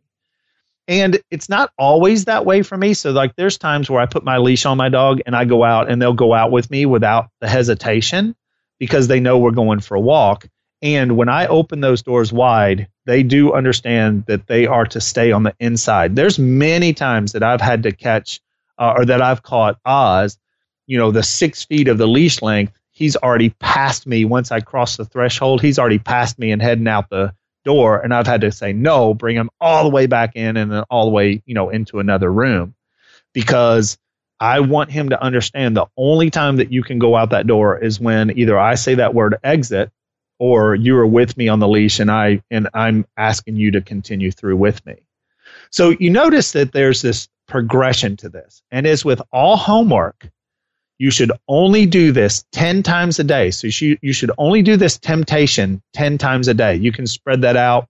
And 0.88 1.20
it's 1.30 1.48
not 1.48 1.70
always 1.78 2.24
that 2.24 2.44
way 2.44 2.62
for 2.62 2.76
me. 2.76 2.92
So, 2.92 3.12
like, 3.12 3.36
there's 3.36 3.56
times 3.56 3.88
where 3.88 4.00
I 4.00 4.06
put 4.06 4.24
my 4.24 4.38
leash 4.38 4.66
on 4.66 4.76
my 4.76 4.88
dog 4.88 5.20
and 5.26 5.36
I 5.36 5.44
go 5.44 5.62
out 5.62 5.88
and 5.88 6.02
they'll 6.02 6.12
go 6.12 6.34
out 6.34 6.50
with 6.50 6.68
me 6.72 6.86
without 6.86 7.28
the 7.40 7.48
hesitation 7.48 8.34
because 8.80 9.06
they 9.06 9.20
know 9.20 9.38
we're 9.38 9.52
going 9.52 9.78
for 9.78 9.94
a 9.94 10.00
walk. 10.00 10.48
And 10.82 11.16
when 11.16 11.28
I 11.28 11.46
open 11.46 11.80
those 11.80 12.02
doors 12.02 12.32
wide, 12.32 12.88
they 13.06 13.22
do 13.22 13.52
understand 13.52 14.24
that 14.26 14.48
they 14.48 14.66
are 14.66 14.86
to 14.86 15.00
stay 15.00 15.30
on 15.30 15.44
the 15.44 15.54
inside. 15.60 16.16
There's 16.16 16.36
many 16.36 16.94
times 16.94 17.30
that 17.30 17.44
I've 17.44 17.60
had 17.60 17.84
to 17.84 17.92
catch 17.92 18.40
uh, 18.76 18.94
or 18.96 19.04
that 19.04 19.22
I've 19.22 19.44
caught 19.44 19.78
Oz, 19.84 20.36
you 20.88 20.98
know, 20.98 21.12
the 21.12 21.22
six 21.22 21.64
feet 21.64 21.86
of 21.86 21.96
the 21.96 22.08
leash 22.08 22.42
length 22.42 22.79
he's 23.00 23.16
already 23.16 23.48
passed 23.48 24.06
me 24.06 24.26
once 24.26 24.52
I 24.52 24.60
cross 24.60 24.98
the 24.98 25.06
threshold. 25.06 25.62
He's 25.62 25.78
already 25.78 25.98
passed 25.98 26.38
me 26.38 26.52
and 26.52 26.60
heading 26.60 26.86
out 26.86 27.08
the 27.08 27.34
door, 27.64 27.98
and 27.98 28.12
I've 28.14 28.26
had 28.26 28.42
to 28.42 28.52
say 28.52 28.74
no, 28.74 29.14
bring 29.14 29.36
him 29.36 29.50
all 29.58 29.84
the 29.84 29.90
way 29.90 30.06
back 30.06 30.36
in, 30.36 30.56
and 30.58 30.70
then 30.70 30.84
all 30.90 31.06
the 31.06 31.10
way, 31.10 31.42
you 31.46 31.54
know, 31.54 31.70
into 31.70 31.98
another 31.98 32.30
room, 32.30 32.74
because 33.32 33.98
I 34.38 34.60
want 34.60 34.90
him 34.90 35.08
to 35.08 35.22
understand 35.22 35.76
the 35.76 35.86
only 35.96 36.28
time 36.30 36.56
that 36.56 36.72
you 36.72 36.82
can 36.82 36.98
go 36.98 37.16
out 37.16 37.30
that 37.30 37.46
door 37.46 37.78
is 37.78 37.98
when 37.98 38.38
either 38.38 38.58
I 38.58 38.74
say 38.74 38.94
that 38.96 39.14
word 39.14 39.36
exit 39.42 39.90
or 40.38 40.74
you 40.74 40.96
are 40.96 41.06
with 41.06 41.36
me 41.36 41.48
on 41.48 41.58
the 41.58 41.68
leash 41.68 42.00
and 42.00 42.10
I 42.10 42.42
and 42.50 42.68
I'm 42.72 43.06
asking 43.16 43.56
you 43.56 43.70
to 43.72 43.80
continue 43.80 44.30
through 44.30 44.56
with 44.56 44.84
me. 44.86 44.96
So 45.70 45.94
you 45.98 46.10
notice 46.10 46.52
that 46.52 46.72
there's 46.72 47.02
this 47.02 47.28
progression 47.46 48.16
to 48.18 48.28
this. 48.28 48.62
And 48.70 48.86
as 48.86 49.04
with 49.04 49.20
all 49.32 49.56
homework, 49.56 50.30
you 51.00 51.10
should 51.10 51.32
only 51.48 51.86
do 51.86 52.12
this 52.12 52.44
10 52.52 52.82
times 52.82 53.18
a 53.18 53.24
day. 53.24 53.50
So 53.52 53.68
you, 53.68 53.96
you 54.02 54.12
should 54.12 54.32
only 54.36 54.60
do 54.60 54.76
this 54.76 54.98
temptation 54.98 55.80
10 55.94 56.18
times 56.18 56.46
a 56.46 56.52
day. 56.52 56.76
You 56.76 56.92
can 56.92 57.06
spread 57.06 57.40
that 57.40 57.56
out 57.56 57.88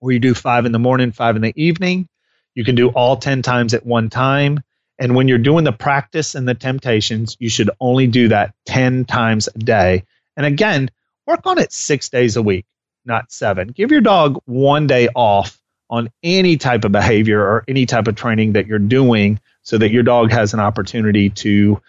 where 0.00 0.12
you 0.12 0.20
do 0.20 0.34
five 0.34 0.66
in 0.66 0.72
the 0.72 0.78
morning, 0.78 1.12
five 1.12 1.36
in 1.36 1.40
the 1.40 1.54
evening. 1.56 2.06
You 2.54 2.62
can 2.62 2.74
do 2.74 2.90
all 2.90 3.16
10 3.16 3.40
times 3.40 3.72
at 3.72 3.86
one 3.86 4.10
time. 4.10 4.62
And 4.98 5.14
when 5.14 5.28
you're 5.28 5.38
doing 5.38 5.64
the 5.64 5.72
practice 5.72 6.34
and 6.34 6.46
the 6.46 6.52
temptations, 6.52 7.38
you 7.40 7.48
should 7.48 7.70
only 7.80 8.06
do 8.06 8.28
that 8.28 8.54
10 8.66 9.06
times 9.06 9.48
a 9.48 9.58
day. 9.58 10.04
And 10.36 10.44
again, 10.44 10.90
work 11.26 11.46
on 11.46 11.58
it 11.58 11.72
six 11.72 12.10
days 12.10 12.36
a 12.36 12.42
week, 12.42 12.66
not 13.06 13.32
seven. 13.32 13.68
Give 13.68 13.90
your 13.90 14.02
dog 14.02 14.42
one 14.44 14.86
day 14.86 15.08
off 15.14 15.58
on 15.88 16.10
any 16.22 16.58
type 16.58 16.84
of 16.84 16.92
behavior 16.92 17.40
or 17.40 17.64
any 17.66 17.86
type 17.86 18.08
of 18.08 18.14
training 18.14 18.52
that 18.52 18.66
you're 18.66 18.78
doing 18.78 19.40
so 19.62 19.78
that 19.78 19.90
your 19.90 20.02
dog 20.02 20.30
has 20.32 20.52
an 20.52 20.60
opportunity 20.60 21.30
to 21.30 21.80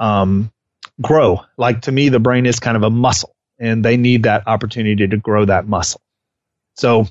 um, 0.00 0.52
grow. 1.00 1.40
Like 1.56 1.82
to 1.82 1.92
me, 1.92 2.08
the 2.08 2.20
brain 2.20 2.46
is 2.46 2.60
kind 2.60 2.76
of 2.76 2.82
a 2.82 2.90
muscle, 2.90 3.34
and 3.58 3.84
they 3.84 3.96
need 3.96 4.24
that 4.24 4.46
opportunity 4.46 5.06
to 5.06 5.16
grow 5.16 5.44
that 5.44 5.66
muscle. 5.68 6.00
So 6.76 7.06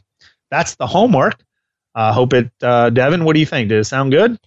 that's 0.51 0.75
the 0.75 0.87
homework. 0.87 1.35
I 1.95 2.09
uh, 2.09 2.13
hope 2.13 2.33
it, 2.33 2.51
uh, 2.61 2.89
Devin. 2.89 3.23
What 3.23 3.33
do 3.33 3.39
you 3.39 3.45
think? 3.45 3.69
Did 3.69 3.79
it 3.79 3.85
sound 3.85 4.11
good? 4.11 4.39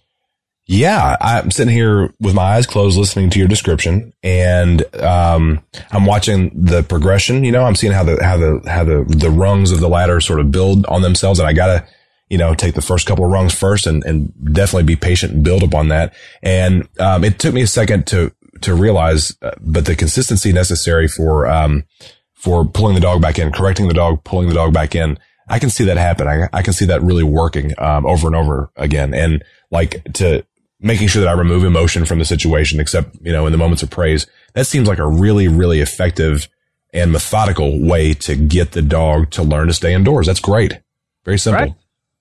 Yeah, 0.69 1.15
I'm 1.21 1.49
sitting 1.49 1.73
here 1.73 2.13
with 2.19 2.35
my 2.35 2.55
eyes 2.55 2.67
closed, 2.67 2.97
listening 2.97 3.29
to 3.29 3.39
your 3.39 3.47
description, 3.47 4.13
and 4.21 4.83
um, 4.95 5.63
I'm 5.91 6.05
watching 6.05 6.51
the 6.53 6.83
progression. 6.83 7.45
You 7.45 7.53
know, 7.53 7.63
I'm 7.63 7.75
seeing 7.75 7.93
how 7.93 8.03
the 8.03 8.21
how 8.21 8.35
the 8.35 8.61
how 8.67 8.83
the 8.83 9.05
the 9.07 9.31
rungs 9.31 9.71
of 9.71 9.79
the 9.79 9.87
ladder 9.87 10.19
sort 10.19 10.41
of 10.41 10.51
build 10.51 10.85
on 10.87 11.03
themselves, 11.03 11.39
and 11.39 11.47
I 11.47 11.53
gotta 11.53 11.87
you 12.29 12.37
know, 12.37 12.53
take 12.53 12.73
the 12.73 12.81
first 12.81 13.07
couple 13.07 13.25
of 13.25 13.31
rungs 13.31 13.53
first 13.53 13.87
and, 13.87 14.03
and 14.03 14.33
definitely 14.53 14.83
be 14.83 14.95
patient 14.95 15.33
and 15.33 15.43
build 15.43 15.63
upon 15.63 15.87
that. 15.89 16.13
And, 16.43 16.87
um, 16.99 17.23
it 17.23 17.39
took 17.39 17.53
me 17.53 17.61
a 17.61 17.67
second 17.67 18.07
to, 18.07 18.33
to 18.61 18.73
realize, 18.73 19.35
uh, 19.41 19.51
but 19.59 19.85
the 19.85 19.95
consistency 19.95 20.51
necessary 20.51 21.07
for, 21.07 21.47
um, 21.47 21.85
for 22.33 22.65
pulling 22.65 22.95
the 22.95 23.01
dog 23.01 23.21
back 23.21 23.39
in, 23.39 23.51
correcting 23.51 23.87
the 23.87 23.93
dog, 23.93 24.23
pulling 24.23 24.49
the 24.49 24.55
dog 24.55 24.73
back 24.73 24.95
in. 24.95 25.17
I 25.47 25.59
can 25.59 25.69
see 25.69 25.85
that 25.85 25.97
happen. 25.97 26.27
I, 26.27 26.49
I 26.51 26.61
can 26.61 26.73
see 26.73 26.85
that 26.85 27.01
really 27.01 27.23
working, 27.23 27.73
um, 27.77 28.05
over 28.05 28.27
and 28.27 28.35
over 28.35 28.69
again. 28.75 29.13
And 29.13 29.43
like 29.71 30.03
to 30.15 30.45
making 30.79 31.07
sure 31.07 31.21
that 31.21 31.29
I 31.29 31.33
remove 31.33 31.63
emotion 31.63 32.05
from 32.05 32.19
the 32.19 32.25
situation, 32.25 32.79
except, 32.79 33.15
you 33.21 33.31
know, 33.31 33.45
in 33.45 33.51
the 33.51 33.57
moments 33.57 33.83
of 33.83 33.89
praise, 33.89 34.27
that 34.53 34.67
seems 34.67 34.87
like 34.87 34.99
a 34.99 35.07
really, 35.07 35.47
really 35.47 35.79
effective 35.79 36.47
and 36.93 37.11
methodical 37.11 37.81
way 37.81 38.13
to 38.13 38.35
get 38.35 38.71
the 38.71 38.81
dog 38.81 39.29
to 39.31 39.43
learn 39.43 39.67
to 39.67 39.73
stay 39.73 39.93
indoors. 39.93 40.27
That's 40.27 40.39
great. 40.39 40.79
Very 41.25 41.39
simple. 41.39 41.65
Right. 41.65 41.75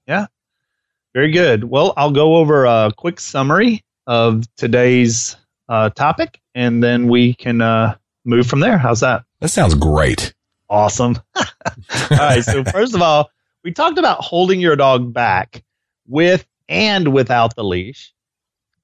Yeah. 0.07 0.27
Very 1.15 1.31
good. 1.31 1.65
Well, 1.65 1.95
I'll 1.97 2.11
go 2.11 2.37
over 2.37 2.67
a 2.67 2.93
quick 2.97 3.21
summary 3.21 3.85
of 4.07 4.45
today's 4.57 5.37
uh, 5.69 5.91
topic 5.91 6.41
and 6.55 6.83
then 6.83 7.09
we 7.09 7.35
can 7.35 7.61
uh, 7.61 7.97
move 8.25 8.47
from 8.47 8.61
there. 8.61 8.79
How's 8.79 9.01
that? 9.01 9.25
That 9.41 9.49
sounds 9.49 9.75
great. 9.75 10.35
Awesome. 10.69 11.17
all 11.37 11.45
right. 12.11 12.45
So, 12.45 12.65
first 12.65 12.95
of 12.95 13.03
all, 13.03 13.31
we 13.63 13.73
talked 13.73 13.99
about 13.99 14.23
holding 14.23 14.61
your 14.61 14.77
dog 14.77 15.13
back 15.13 15.63
with 16.07 16.47
and 16.69 17.13
without 17.13 17.55
the 17.57 17.65
leash. 17.65 18.13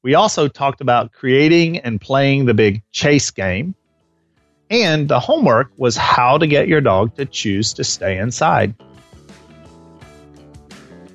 We 0.03 0.15
also 0.15 0.49
talked 0.49 0.81
about 0.81 1.13
creating 1.13 1.79
and 1.79 2.01
playing 2.01 2.47
the 2.47 2.55
big 2.55 2.83
chase 2.93 3.31
game. 3.31 3.75
And 4.71 5.09
the 5.09 5.21
homework 5.21 5.71
was 5.77 5.97
how 5.97 6.39
to 6.39 6.47
get 6.47 6.67
your 6.67 6.81
dog 6.81 7.15
to 7.17 7.27
choose 7.27 7.73
to 7.75 7.85
stay 7.85 8.19
inside. 8.19 8.75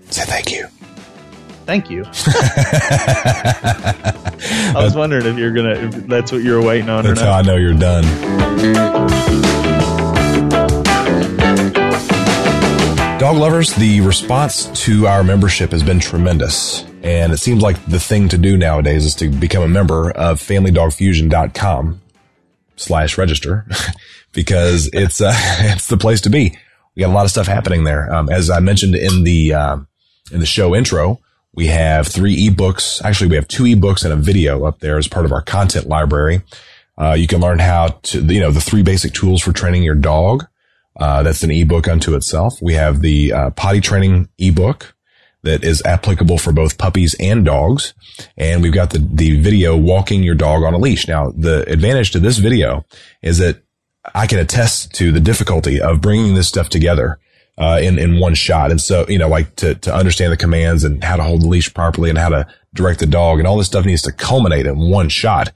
Say 0.10 0.24
thank 0.26 0.52
you. 0.52 0.68
Thank 1.66 1.90
you. 1.90 2.06
I 4.74 4.74
was 4.76 4.96
wondering 4.96 5.26
if 5.26 5.38
you're 5.38 5.52
gonna. 5.52 5.74
If 5.74 6.08
that's 6.08 6.32
what 6.32 6.42
you're 6.42 6.62
waiting 6.64 6.90
on. 6.90 7.04
That's 7.04 7.20
how 7.20 7.34
I 7.34 7.42
know 7.42 7.58
you're 7.58 7.74
done. 7.74 8.06
Dog 13.20 13.38
lovers, 13.38 13.74
the 13.74 14.00
response 14.02 14.68
to 14.86 15.08
our 15.08 15.24
membership 15.24 15.72
has 15.72 15.82
been 15.82 16.00
tremendous. 16.00 16.86
And 17.02 17.34
it 17.34 17.40
seems 17.40 17.64
like 17.64 17.84
the 17.86 18.00
thing 18.00 18.30
to 18.30 18.38
do 18.38 18.56
nowadays 18.56 19.06
is 19.06 19.16
to 19.16 19.28
become 19.28 19.64
a 19.64 19.68
member 19.68 20.12
of 20.12 20.40
familydogfusion.com 20.40 22.02
slash 22.76 23.18
register 23.18 23.66
because 24.34 24.88
it's, 24.94 25.20
uh, 25.20 25.34
it's 25.36 25.88
the 25.88 25.98
place 25.98 26.22
to 26.22 26.30
be. 26.30 26.56
We 26.96 27.02
got 27.02 27.10
a 27.10 27.14
lot 27.14 27.26
of 27.26 27.32
stuff 27.32 27.48
happening 27.48 27.86
there. 27.86 28.14
Um, 28.14 28.30
as 28.30 28.52
I 28.52 28.60
mentioned 28.60 28.94
in 28.96 29.24
the, 29.24 29.54
uh, 29.54 29.78
in 30.32 30.40
the 30.40 30.46
show 30.46 30.76
intro, 30.76 31.20
we 31.54 31.68
have 31.68 32.08
three 32.08 32.50
ebooks. 32.50 33.04
Actually, 33.04 33.30
we 33.30 33.36
have 33.36 33.48
two 33.48 33.64
ebooks 33.64 34.04
and 34.04 34.14
a 34.14 34.18
video 34.18 34.66
up 34.66 34.80
there 34.80 34.98
as 34.98 35.08
part 35.08 35.26
of 35.26 35.32
our 35.32 35.42
content 35.42 35.88
library. 35.88 36.42
Uh, 36.98 37.14
you 37.14 37.28
can 37.28 37.42
learn 37.42 37.60
how 37.60 37.88
to, 38.04 38.22
you 38.22 38.40
know, 38.40 38.52
the 38.52 38.62
three 38.62 38.84
basic 38.84 39.14
tools 39.14 39.42
for 39.42 39.52
training 39.52 39.84
your 39.84 39.96
dog. 39.96 40.46
Uh, 41.00 41.24
that's 41.24 41.44
an 41.44 41.52
ebook 41.52 41.88
unto 41.88 42.16
itself. 42.16 42.60
We 42.62 42.74
have 42.74 43.02
the 43.02 43.34
uh, 43.34 43.50
potty 43.52 43.82
training 43.82 44.30
ebook 44.40 44.96
that 45.44 45.64
is 45.64 45.82
applicable 45.86 46.38
for 46.38 46.52
both 46.52 46.78
puppies 46.78 47.16
and 47.20 47.46
dogs. 47.46 47.94
And 48.36 48.62
we've 48.62 48.74
got 48.74 48.90
the, 48.90 49.00
the 49.00 49.40
video 49.40 49.78
walking 49.78 50.24
your 50.24 50.36
dog 50.36 50.64
on 50.64 50.74
a 50.74 50.78
leash. 50.78 51.08
Now, 51.08 51.32
the 51.32 51.64
advantage 51.72 52.12
to 52.12 52.20
this 52.20 52.38
video 52.40 52.86
is 53.22 53.38
that 53.38 53.62
I 54.14 54.28
can 54.28 54.40
attest 54.40 54.94
to 54.96 55.12
the 55.12 55.20
difficulty 55.20 55.80
of 55.80 56.02
bringing 56.02 56.34
this 56.34 56.48
stuff 56.48 56.70
together 56.70 57.20
uh, 57.58 57.80
in 57.82 57.98
in 57.98 58.20
one 58.20 58.36
shot. 58.36 58.72
And 58.72 58.80
so, 58.80 59.06
you 59.08 59.18
know, 59.18 59.28
like 59.28 59.56
to 59.58 59.76
to 59.76 59.94
understand 59.94 60.32
the 60.32 60.38
commands 60.38 60.84
and 60.84 61.04
how 61.04 61.16
to 61.16 61.24
hold 61.24 61.42
the 61.42 61.48
leash 61.48 61.74
properly 61.74 62.10
and 62.10 62.18
how 62.18 62.30
to 62.30 62.48
direct 62.74 63.00
the 63.00 63.06
dog 63.06 63.40
and 63.40 63.48
all 63.48 63.58
this 63.58 63.68
stuff 63.68 63.86
needs 63.86 64.02
to 64.04 64.12
culminate 64.12 64.66
in 64.66 64.90
one 64.90 65.10
shot. 65.10 65.52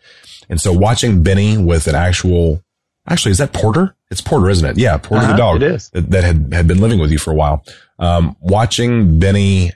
And 0.49 0.59
so, 0.59 0.73
watching 0.73 1.23
Benny 1.23 1.57
with 1.57 1.87
an 1.87 1.95
actual, 1.95 2.63
actually, 3.07 3.31
is 3.31 3.37
that 3.37 3.53
Porter? 3.53 3.95
It's 4.09 4.21
Porter, 4.21 4.49
isn't 4.49 4.67
it? 4.67 4.77
Yeah, 4.77 4.97
Porter 4.97 5.23
uh-huh, 5.23 5.31
the 5.31 5.37
dog 5.37 5.59
that, 5.61 6.11
that, 6.11 6.23
had 6.23 6.53
had 6.53 6.67
been 6.67 6.79
living 6.79 6.99
with 6.99 7.11
you 7.11 7.17
for 7.17 7.31
a 7.31 7.35
while. 7.35 7.63
Um, 7.99 8.35
watching 8.41 9.19
Benny 9.19 9.71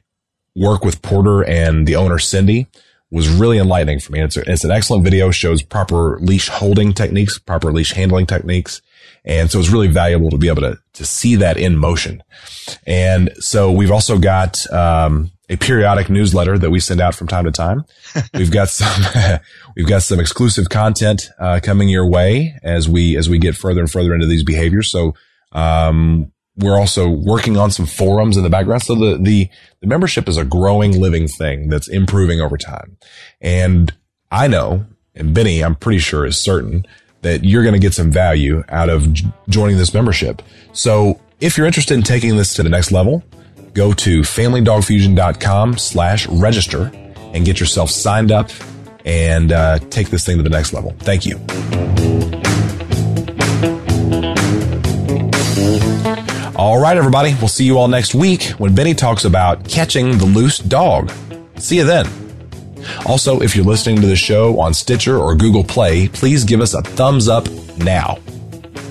work 0.55 0.83
with 0.83 1.01
Porter 1.01 1.43
and 1.43 1.87
the 1.87 1.95
owner 1.95 2.17
Cindy 2.17 2.67
was 3.11 3.29
really 3.29 3.59
enlightening 3.59 3.99
for 3.99 4.11
me. 4.11 4.21
It's, 4.21 4.35
a, 4.35 4.51
it's 4.51 4.63
an 4.63 4.71
excellent 4.71 5.03
video, 5.03 5.31
shows 5.31 5.61
proper 5.61 6.19
leash 6.19 6.49
holding 6.49 6.93
techniques, 6.93 7.37
proper 7.37 7.71
leash 7.71 7.93
handling 7.93 8.25
techniques. 8.25 8.81
And 9.25 9.49
so 9.49 9.59
it's 9.59 9.69
really 9.69 9.87
valuable 9.87 10.29
to 10.29 10.37
be 10.37 10.47
able 10.47 10.61
to, 10.61 10.77
to 10.93 11.05
see 11.05 11.35
that 11.37 11.57
in 11.57 11.77
motion. 11.77 12.23
And 12.85 13.31
so 13.39 13.71
we've 13.71 13.91
also 13.91 14.19
got, 14.19 14.71
um, 14.71 15.31
a 15.49 15.57
periodic 15.57 16.09
newsletter 16.09 16.57
that 16.57 16.71
we 16.71 16.79
send 16.79 16.99
out 16.99 17.13
from 17.13 17.27
time 17.27 17.45
to 17.45 17.51
time. 17.51 17.85
we've 18.33 18.51
got 18.51 18.69
some, 18.69 19.39
we've 19.75 19.87
got 19.87 20.03
some 20.03 20.19
exclusive 20.19 20.69
content, 20.69 21.29
uh, 21.39 21.59
coming 21.61 21.89
your 21.89 22.07
way 22.07 22.57
as 22.63 22.87
we, 22.87 23.17
as 23.17 23.29
we 23.29 23.37
get 23.37 23.55
further 23.55 23.81
and 23.81 23.91
further 23.91 24.13
into 24.13 24.27
these 24.27 24.43
behaviors. 24.43 24.89
So, 24.89 25.13
um, 25.51 26.31
we're 26.57 26.79
also 26.79 27.09
working 27.09 27.57
on 27.57 27.69
some 27.69 27.85
forums 27.85 28.37
in 28.37 28.43
the 28.43 28.49
background. 28.49 28.81
So 28.83 28.95
the, 28.95 29.17
the, 29.17 29.49
the 29.81 29.87
membership 29.87 30.29
is 30.29 30.37
a 30.37 30.45
growing 30.45 30.99
living 30.99 31.27
thing 31.27 31.69
that's 31.69 31.87
improving 31.87 32.39
over 32.39 32.57
time. 32.57 32.97
And 33.41 33.93
I 34.31 34.47
know, 34.47 34.85
and 35.13 35.33
Benny, 35.33 35.63
I'm 35.63 35.75
pretty 35.75 35.99
sure 35.99 36.25
is 36.25 36.37
certain 36.37 36.85
that 37.25 37.43
you're 37.43 37.63
going 37.63 37.73
to 37.73 37.79
get 37.79 37.91
some 37.91 38.11
value 38.11 38.63
out 38.69 38.87
of 38.87 39.11
joining 39.49 39.77
this 39.77 39.95
membership. 39.95 40.43
So 40.73 41.19
if 41.41 41.57
you're 41.57 41.65
interested 41.65 41.95
in 41.95 42.03
taking 42.03 42.37
this 42.37 42.53
to 42.53 42.61
the 42.61 42.69
next 42.69 42.91
level, 42.91 43.23
go 43.73 43.93
to 43.93 44.21
familydogfusion.com 44.21 45.79
slash 45.79 46.27
register 46.27 46.91
and 47.33 47.43
get 47.43 47.59
yourself 47.59 47.89
signed 47.89 48.31
up 48.31 48.51
and 49.05 49.51
uh, 49.51 49.79
take 49.89 50.11
this 50.11 50.23
thing 50.23 50.37
to 50.37 50.43
the 50.43 50.49
next 50.51 50.71
level. 50.71 50.95
Thank 50.99 51.25
you. 51.25 51.37
All 56.55 56.79
right, 56.79 56.95
everybody. 56.95 57.33
We'll 57.39 57.47
see 57.47 57.65
you 57.65 57.79
all 57.79 57.87
next 57.87 58.13
week 58.13 58.43
when 58.59 58.75
Benny 58.75 58.93
talks 58.93 59.25
about 59.25 59.67
catching 59.67 60.19
the 60.19 60.25
loose 60.25 60.59
dog. 60.59 61.11
See 61.57 61.77
you 61.77 61.85
then. 61.85 62.24
Also, 63.05 63.41
if 63.41 63.55
you're 63.55 63.65
listening 63.65 64.01
to 64.01 64.07
the 64.07 64.15
show 64.15 64.59
on 64.59 64.73
Stitcher 64.73 65.17
or 65.17 65.35
Google 65.35 65.63
Play, 65.63 66.07
please 66.07 66.43
give 66.43 66.61
us 66.61 66.73
a 66.73 66.81
thumbs 66.81 67.27
up 67.27 67.49
now. 67.77 68.17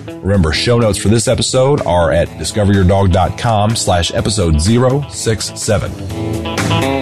Remember, 0.06 0.52
show 0.52 0.78
notes 0.78 0.98
for 0.98 1.08
this 1.08 1.28
episode 1.28 1.84
are 1.86 2.10
at 2.10 2.28
discoveryourdog.com 2.28 3.76
slash 3.76 4.12
episode 4.14 4.60
067. 4.60 6.94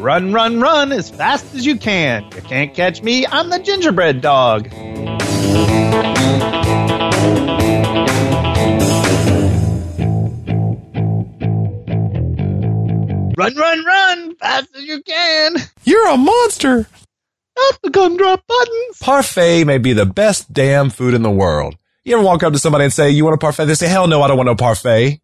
Run, 0.00 0.32
run, 0.32 0.60
run 0.60 0.92
as 0.92 1.10
fast 1.10 1.54
as 1.54 1.66
you 1.66 1.76
can. 1.76 2.24
You 2.34 2.42
can't 2.42 2.74
catch 2.74 3.02
me. 3.02 3.26
I'm 3.26 3.50
the 3.50 3.58
gingerbread 3.58 4.20
dog. 4.20 4.68
Run, 13.40 13.56
run, 13.56 13.84
run, 13.86 14.36
fast 14.36 14.68
as 14.76 14.82
you 14.82 15.02
can. 15.02 15.56
You're 15.84 16.08
a 16.08 16.16
monster. 16.18 16.86
Not 17.56 17.82
the 17.82 17.88
gumdrop 17.88 18.46
buttons. 18.46 18.98
Parfait 19.00 19.64
may 19.64 19.78
be 19.78 19.94
the 19.94 20.04
best 20.04 20.52
damn 20.52 20.90
food 20.90 21.14
in 21.14 21.22
the 21.22 21.30
world. 21.30 21.76
You 22.04 22.16
ever 22.16 22.22
walk 22.22 22.42
up 22.42 22.52
to 22.52 22.58
somebody 22.58 22.84
and 22.84 22.92
say, 22.92 23.08
you 23.10 23.24
want 23.24 23.34
a 23.34 23.38
parfait? 23.38 23.64
They 23.64 23.74
say, 23.74 23.88
hell 23.88 24.06
no, 24.08 24.20
I 24.20 24.28
don't 24.28 24.36
want 24.36 24.48
no 24.48 24.56
parfait. 24.56 25.20